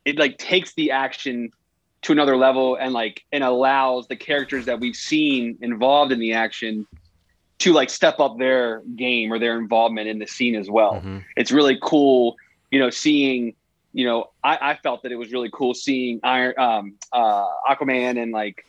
[0.06, 1.52] it like takes the action
[2.04, 6.34] to another level and like and allows the characters that we've seen involved in the
[6.34, 6.86] action
[7.60, 10.94] to like step up their game or their involvement in the scene as well.
[10.94, 11.20] Mm-hmm.
[11.36, 12.36] It's really cool,
[12.72, 13.56] you know, seeing,
[13.98, 18.22] you know, I, I felt that it was really cool seeing Iron um uh Aquaman
[18.22, 18.64] and like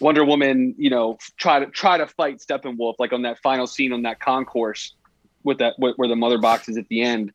[0.00, 3.92] Wonder Woman, you know, try to try to fight Steppenwolf like on that final scene
[3.92, 4.96] on that concourse
[5.44, 7.32] with that where, where the mother box is at the end.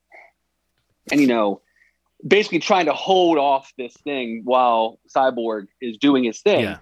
[1.13, 1.61] And you know,
[2.27, 6.65] basically trying to hold off this thing while Cyborg is doing his thing.
[6.65, 6.79] Yeah.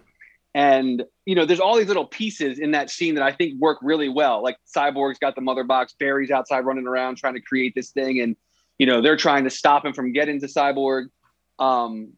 [0.55, 3.77] And you know, there's all these little pieces in that scene that I think work
[3.83, 4.41] really well.
[4.41, 8.21] Like Cyborg's got the mother box, Barry's outside running around trying to create this thing,
[8.21, 8.35] and
[8.77, 11.07] you know, they're trying to stop him from getting to Cyborg.
[11.59, 12.13] Um,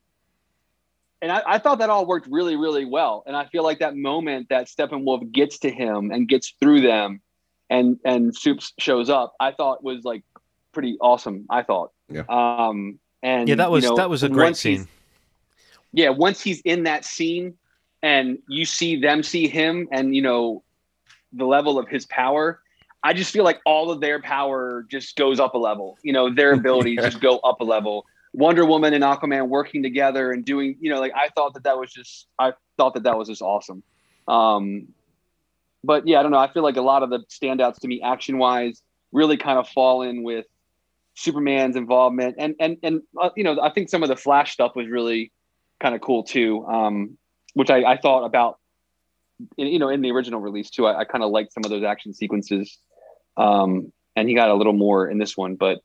[1.21, 3.23] and I, I thought that all worked really, really well.
[3.25, 7.21] And I feel like that moment that Steppenwolf gets to him and gets through them,
[7.69, 10.23] and and Supes shows up, I thought was like
[10.71, 11.45] pretty awesome.
[11.49, 11.91] I thought.
[12.09, 12.23] Yeah.
[12.29, 12.99] Um.
[13.21, 14.87] And Yeah, that was you know, that was a great scene.
[15.91, 17.55] yeah, once he's in that scene
[18.01, 20.63] and you see them see him and you know
[21.33, 22.61] the level of his power,
[23.03, 25.97] I just feel like all of their power just goes up a level.
[26.03, 27.09] You know, their abilities Yeah.
[27.09, 28.05] just go up a level.
[28.33, 31.79] Wonder Woman and Aquaman working together and doing, you know, like I thought that that
[31.79, 33.81] was just, I thought that that was just awesome.
[34.27, 34.89] Um,
[35.83, 36.37] but yeah, I don't know.
[36.37, 38.81] I feel like a lot of the standouts to me, action wise,
[39.11, 40.45] really kind of fall in with
[41.15, 44.75] Superman's involvement, and and and uh, you know, I think some of the Flash stuff
[44.75, 45.31] was really
[45.81, 46.65] kind of cool too.
[46.65, 47.17] Um,
[47.55, 48.59] which I, I thought about,
[49.57, 50.85] in, you know, in the original release too.
[50.85, 52.77] I, I kind of liked some of those action sequences,
[53.39, 55.55] um, and he got a little more in this one.
[55.55, 55.79] But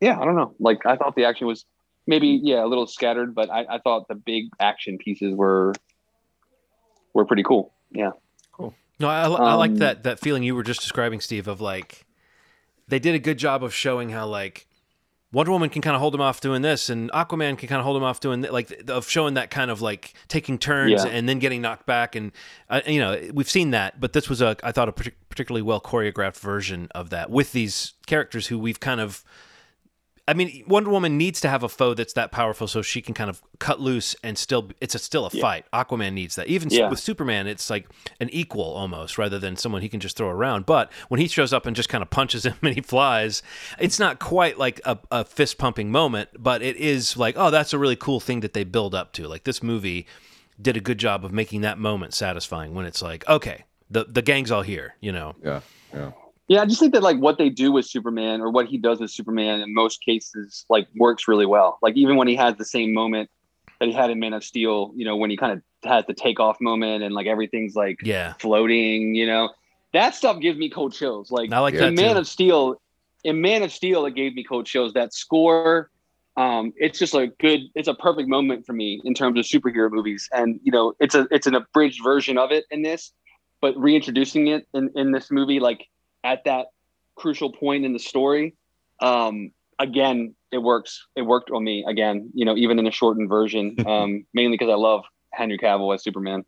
[0.00, 0.54] yeah, I don't know.
[0.58, 1.66] Like I thought the action was
[2.06, 5.74] maybe yeah a little scattered, but I, I thought the big action pieces were
[7.12, 7.72] were pretty cool.
[7.90, 8.12] Yeah.
[8.52, 8.74] Cool.
[9.00, 11.48] No, I, I like Um, that that feeling you were just describing, Steve.
[11.48, 12.06] Of like,
[12.88, 14.66] they did a good job of showing how like
[15.32, 17.84] Wonder Woman can kind of hold him off doing this, and Aquaman can kind of
[17.84, 21.04] hold him off doing th- like th- of showing that kind of like taking turns
[21.04, 21.10] Yeah.
[21.10, 22.32] and then getting knocked back, and
[22.70, 25.62] uh, you know we've seen that, but this was a I thought a partic- particularly
[25.62, 29.24] well choreographed version of that with these characters who we've kind of.
[30.28, 33.14] I mean, Wonder Woman needs to have a foe that's that powerful so she can
[33.14, 35.66] kind of cut loose and still it's a, still a fight.
[35.72, 36.48] Aquaman needs that.
[36.48, 36.90] Even Yeah.
[36.90, 37.86] with Superman, it's like
[38.18, 40.66] an equal almost rather than someone he can just throw around.
[40.66, 43.42] But when he shows up and just kind of punches him and he flies,
[43.78, 47.72] it's not quite like a, a fist pumping moment, but it is like, oh, that's
[47.72, 49.28] a really cool thing that they build up to.
[49.28, 50.06] Like this movie
[50.60, 54.22] did a good job of making that moment satisfying when it's like, okay, the the
[54.22, 55.36] gang's all here, you know.
[55.44, 55.60] Yeah.
[55.94, 56.10] Yeah.
[56.48, 59.00] Yeah, I just think that like what they do with Superman or what he does
[59.00, 61.78] with Superman in most cases like works really well.
[61.82, 63.28] Like even when he has the same moment
[63.80, 66.14] that he had in Man of Steel, you know, when he kind of has the
[66.14, 68.34] takeoff moment and like everything's like Yeah.
[68.38, 69.50] floating, you know,
[69.92, 71.30] that stuff gives me cold chills.
[71.30, 71.88] Like I like Yeah.
[71.88, 72.20] in Man too.
[72.20, 72.76] of Steel,
[73.24, 74.92] in Man of Steel, it gave me cold chills.
[74.92, 75.90] That score,
[76.36, 79.90] um, it's just a good, it's a perfect moment for me in terms of superhero
[79.90, 80.28] movies.
[80.32, 83.12] And you know, it's a it's an abridged version of it in this,
[83.60, 85.84] but reintroducing it in in this movie, like
[86.26, 86.66] at that
[87.14, 88.54] crucial point in the story,
[89.00, 91.06] um, again, it works.
[91.14, 92.30] It worked on me again.
[92.34, 96.02] You know, even in a shortened version, um, mainly because I love Henry Cavill as
[96.02, 96.44] Superman.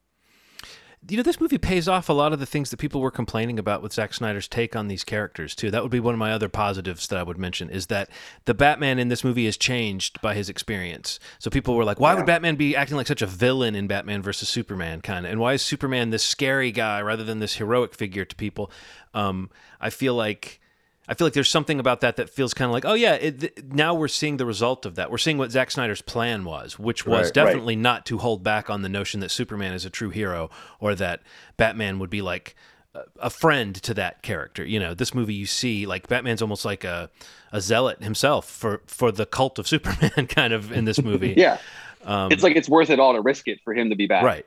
[1.09, 3.59] You know, this movie pays off a lot of the things that people were complaining
[3.59, 5.71] about with Zack Snyder's take on these characters too.
[5.71, 8.11] That would be one of my other positives that I would mention is that
[8.47, 11.21] the Batman in this movie is changed by his experience.
[11.39, 14.23] So people were like, "Why would Batman be acting like such a villain in Batman
[14.23, 17.95] versus Superman?" Kind of, and why is Superman this scary guy rather than this heroic
[17.95, 18.71] figure to people?
[19.15, 20.61] Um, I feel like.
[21.09, 23.41] I feel like there's something about that that feels kind of like, oh yeah, it,
[23.41, 25.11] th- now we're seeing the result of that.
[25.11, 27.35] We're seeing what Zack Snyder's plan was, which was Right, right.
[27.35, 30.51] definitely not to hold back on the notion that Superman is a true hero
[30.81, 31.23] or that
[31.57, 32.55] Batman would be like
[32.95, 34.65] a- a friend to that character.
[34.65, 37.11] You know, this movie you see like Batman's almost like a
[37.53, 41.33] a zealot himself for for the cult of Superman kind of in this movie.
[41.39, 41.57] Yeah,
[42.05, 44.23] Um, it's like it's worth it all to risk it for him to be back.
[44.25, 44.45] right.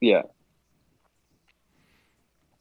[0.00, 0.22] Yeah.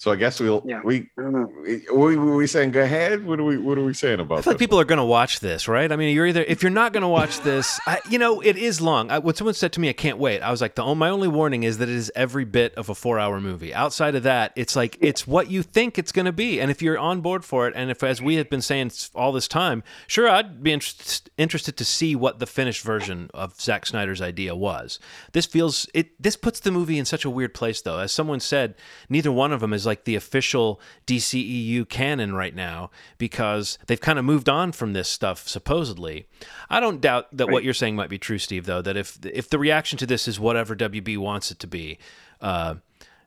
[0.02, 0.82] So I guess we'll Yeah.
[0.84, 1.52] we I don't know.
[1.93, 3.24] we we, we saying go ahead.
[3.24, 4.66] What are we what are we saying about I feel like this?
[4.66, 5.91] people are going to watch this, right?
[5.91, 8.58] I mean, you're either if you're not going to watch this, I, you know, it
[8.58, 9.12] is long.
[9.12, 11.10] I, when someone said to me, "I can't wait," I was like, "The oh, my
[11.10, 13.76] only warning is that it is every bit of a four-hour movie.
[13.76, 16.82] Outside of that, it's like it's what you think it's going to be, and if
[16.82, 19.84] you're on board for it, and if as we have been saying all this time,
[20.08, 24.56] sure, I'd be interest, interested to see what the finished version of Zack Snyder's idea
[24.56, 24.97] was.
[25.34, 26.20] This feels it.
[26.20, 27.99] This puts the movie in such a weird place, though.
[27.99, 28.74] As someone said,
[29.08, 34.17] neither one of them is like the official DCEU canon right now because they've kind
[34.19, 36.27] of moved on from this stuff supposedly.
[36.69, 38.65] I don't doubt that what you're saying might be true, Steve.
[38.65, 41.97] Though that if if the reaction to this is whatever WB wants it to be,
[42.41, 42.75] uh,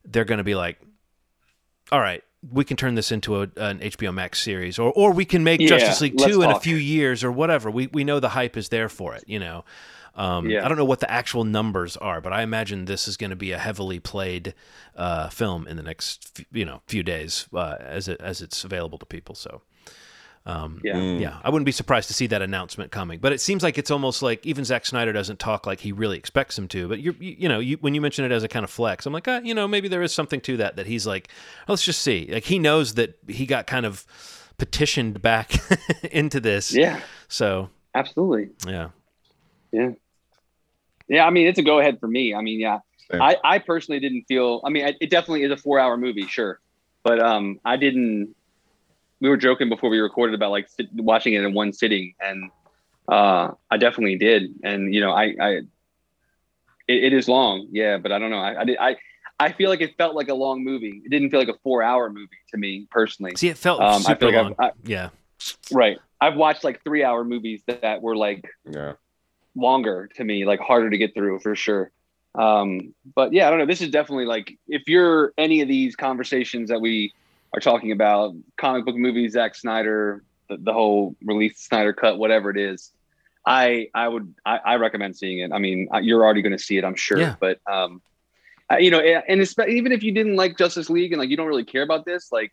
[0.05, 0.81] they're going to be like,
[1.93, 5.25] all right, we can turn this into a, an HBO Max series, or or we
[5.25, 7.71] can make Yeah, Justice League two in a few years, or whatever.
[7.71, 9.25] We we know the hype is there for it.
[9.27, 9.65] You know,
[10.17, 10.65] um, Yeah.
[10.65, 13.37] I don't know what the actual numbers are, but I imagine this is going to
[13.37, 14.55] be a heavily played
[14.97, 18.65] uh, film in the next f- you know few days uh, as it as it's
[18.65, 19.35] available to people.
[19.35, 19.63] So.
[20.47, 20.97] Um, Yeah.
[20.97, 21.21] Mm.
[21.21, 23.19] yeah, I wouldn't be surprised to see that announcement coming.
[23.19, 26.19] But it seems like it's almost like even Zack Snyder doesn't talk like he really
[26.19, 26.87] expects him to.
[26.87, 29.07] But you're, you, you know, you, when you mention it as a kind of flex,
[29.07, 30.77] I'm like, uh, you know, maybe there is something to that.
[30.77, 31.29] That he's like,
[31.67, 32.29] let's just see.
[32.31, 34.05] Like he knows that he got kind of
[34.59, 35.51] petitioned back
[36.13, 36.75] into this.
[36.75, 38.51] Yeah, So absolutely.
[38.67, 38.91] yeah,
[39.73, 39.93] Yeah,
[41.11, 42.35] I mean, it's a go ahead for me.
[42.35, 42.79] I mean, yeah,
[43.11, 43.21] Same.
[43.23, 44.61] I, I personally didn't feel.
[44.65, 46.61] I mean, it definitely is a four hour movie, sure,
[47.03, 48.35] but um, I didn't.
[49.21, 52.51] We were joking before we recorded about like sit, watching it in one sitting, and
[53.09, 54.55] uh, I definitely did.
[54.63, 55.49] And you know, I, I,
[56.89, 58.39] it, it is long, yeah, but I don't know.
[58.39, 58.79] I, I did.
[58.79, 58.97] I,
[59.41, 61.03] I feel like it felt like a long movie.
[61.05, 63.35] It didn't feel like a four hour movie to me personally.
[63.37, 64.55] see, it felt Um, I super feel like long.
[64.59, 65.09] I, yeah,
[65.73, 65.99] right.
[66.21, 68.95] I've watched like three hour movies that, that were like Yeah.
[69.57, 71.91] Longer to me, like harder to get through for sure.
[72.35, 73.67] Um, but yeah, I don't know.
[73.67, 77.13] This is definitely like if you're any of these conversations that we
[77.53, 82.51] are talking about, comic book movies, Zack Snyder, the, the whole release Snyder cut, whatever
[82.51, 82.93] it is,
[83.47, 85.53] I I would I, I recommend seeing it.
[85.53, 87.19] I mean, you're already going to see it, I'm sure.
[87.19, 87.37] Yeah.
[87.39, 88.03] But um,
[88.69, 91.47] I- you know, and even if you didn't like Justice League and like you don't
[91.47, 92.51] really care about this, like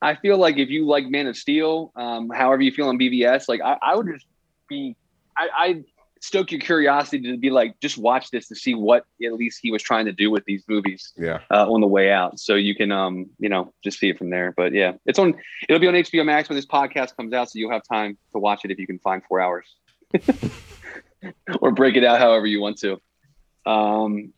[0.00, 3.48] I feel like if you like Man of Steel, um, however you feel on BVS,
[3.48, 4.26] like I, I would just
[4.68, 4.94] be
[5.36, 5.84] I, I
[6.20, 9.70] stoke your curiosity to be like, just watch this to see what at least he
[9.70, 11.40] was trying to do with these movies Yeah.
[11.50, 12.38] uh, on the way out.
[12.38, 14.52] So you can, um, you know, just see it from there.
[14.56, 15.34] But yeah, it's on.
[15.68, 18.38] It'll be on HBO Max when this podcast comes out, so you'll have time to
[18.38, 19.66] watch it if you can find four hours,
[21.60, 23.00] or break it out however you want to.
[23.66, 24.32] Um,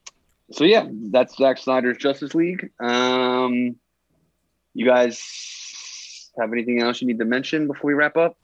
[0.53, 2.71] so yeah, that's Zack Snyder's Justice League.
[2.81, 3.77] Um,
[4.75, 8.37] you guys have anything else you need to mention before we wrap up?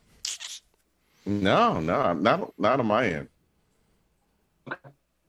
[1.26, 3.28] No, no, not not on my end.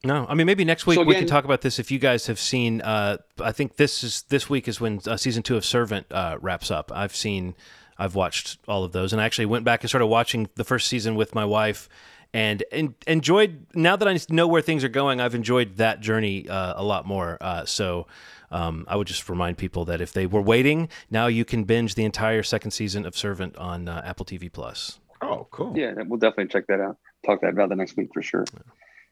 [0.04, 2.28] No, I mean maybe next week So we can talk about this if you guys
[2.28, 2.82] have seen.
[2.82, 6.38] Uh, I think this is this week is when uh, season two of Servant uh,
[6.40, 6.92] wraps up.
[6.94, 7.56] I've seen,
[7.98, 10.88] I've watched all of those, and I actually went back and started watching the first
[10.88, 11.90] season with my wife,
[12.32, 13.66] and, and enjoyed.
[13.74, 17.06] Now that I know where things are going, I've enjoyed that journey uh, a lot
[17.06, 17.38] more.
[17.42, 18.08] Uh, so.
[18.50, 21.96] Um, I would just remind people that if they were waiting, now you can binge
[21.96, 25.00] the entire second season of Servant on uh, Apple TV Plus.
[25.22, 25.78] Oh, cool.
[25.78, 26.98] Yeah, we'll definitely check that out.
[27.26, 28.46] Talk that about the next week for sure.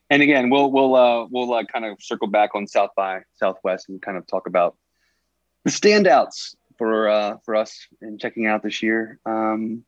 [0.10, 3.90] And again, we'll we'll uh, we'll uh, kind of circle back on South by Southwest
[3.90, 4.76] and kind of talk about
[5.64, 9.20] the standouts for uh, for us in checking out this year.
[9.26, 9.84] Um,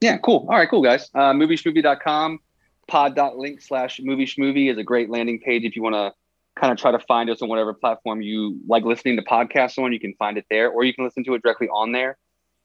[0.00, 0.46] yeah, cool.
[0.50, 1.08] All right, cool guys.
[1.14, 2.40] Uh, movieschmovie.com
[2.86, 6.12] pod.link slash movie schmovie is a great landing page if you want to
[6.60, 9.92] kind of try to find us on whatever platform you like listening to podcasts on.
[9.92, 12.18] You can find it there, or you can listen to it directly on there.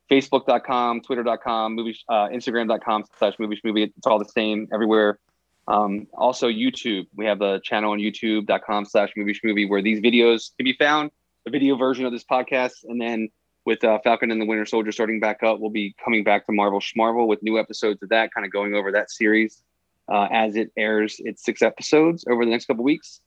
[0.10, 3.91] Facebook.com, Twitter.com, movie, uh, Instagram.com slash movie schmovie.
[3.95, 5.20] It's all the same everywhere.
[5.68, 7.07] Um, also YouTube.
[7.16, 11.12] We have a channel on youtube.com slash movie schmovie where these videos can be found,
[11.45, 12.84] the video version of this podcast.
[12.86, 13.30] And then
[13.66, 16.51] with uh, Falcon and the Winter Soldier starting back up, we'll be coming back to
[16.51, 19.62] Marvel Schmarvel with new episodes of that, kind of going over that series
[20.07, 23.22] uh, as it airs its six episodes over the next couple weeks.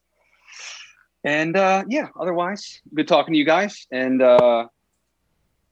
[1.22, 3.86] And uh, yeah, otherwise, good talking to you guys.
[3.92, 4.66] And uh,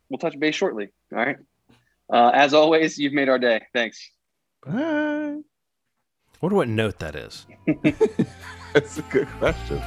[0.08, 0.92] we'll touch base shortly.
[1.12, 1.36] All right.
[2.12, 3.62] Uh, as always, you've made our day.
[3.72, 4.10] Thanks.
[4.64, 5.38] Bye.
[6.40, 7.46] wonder what note that is.
[8.72, 9.80] That's a good question.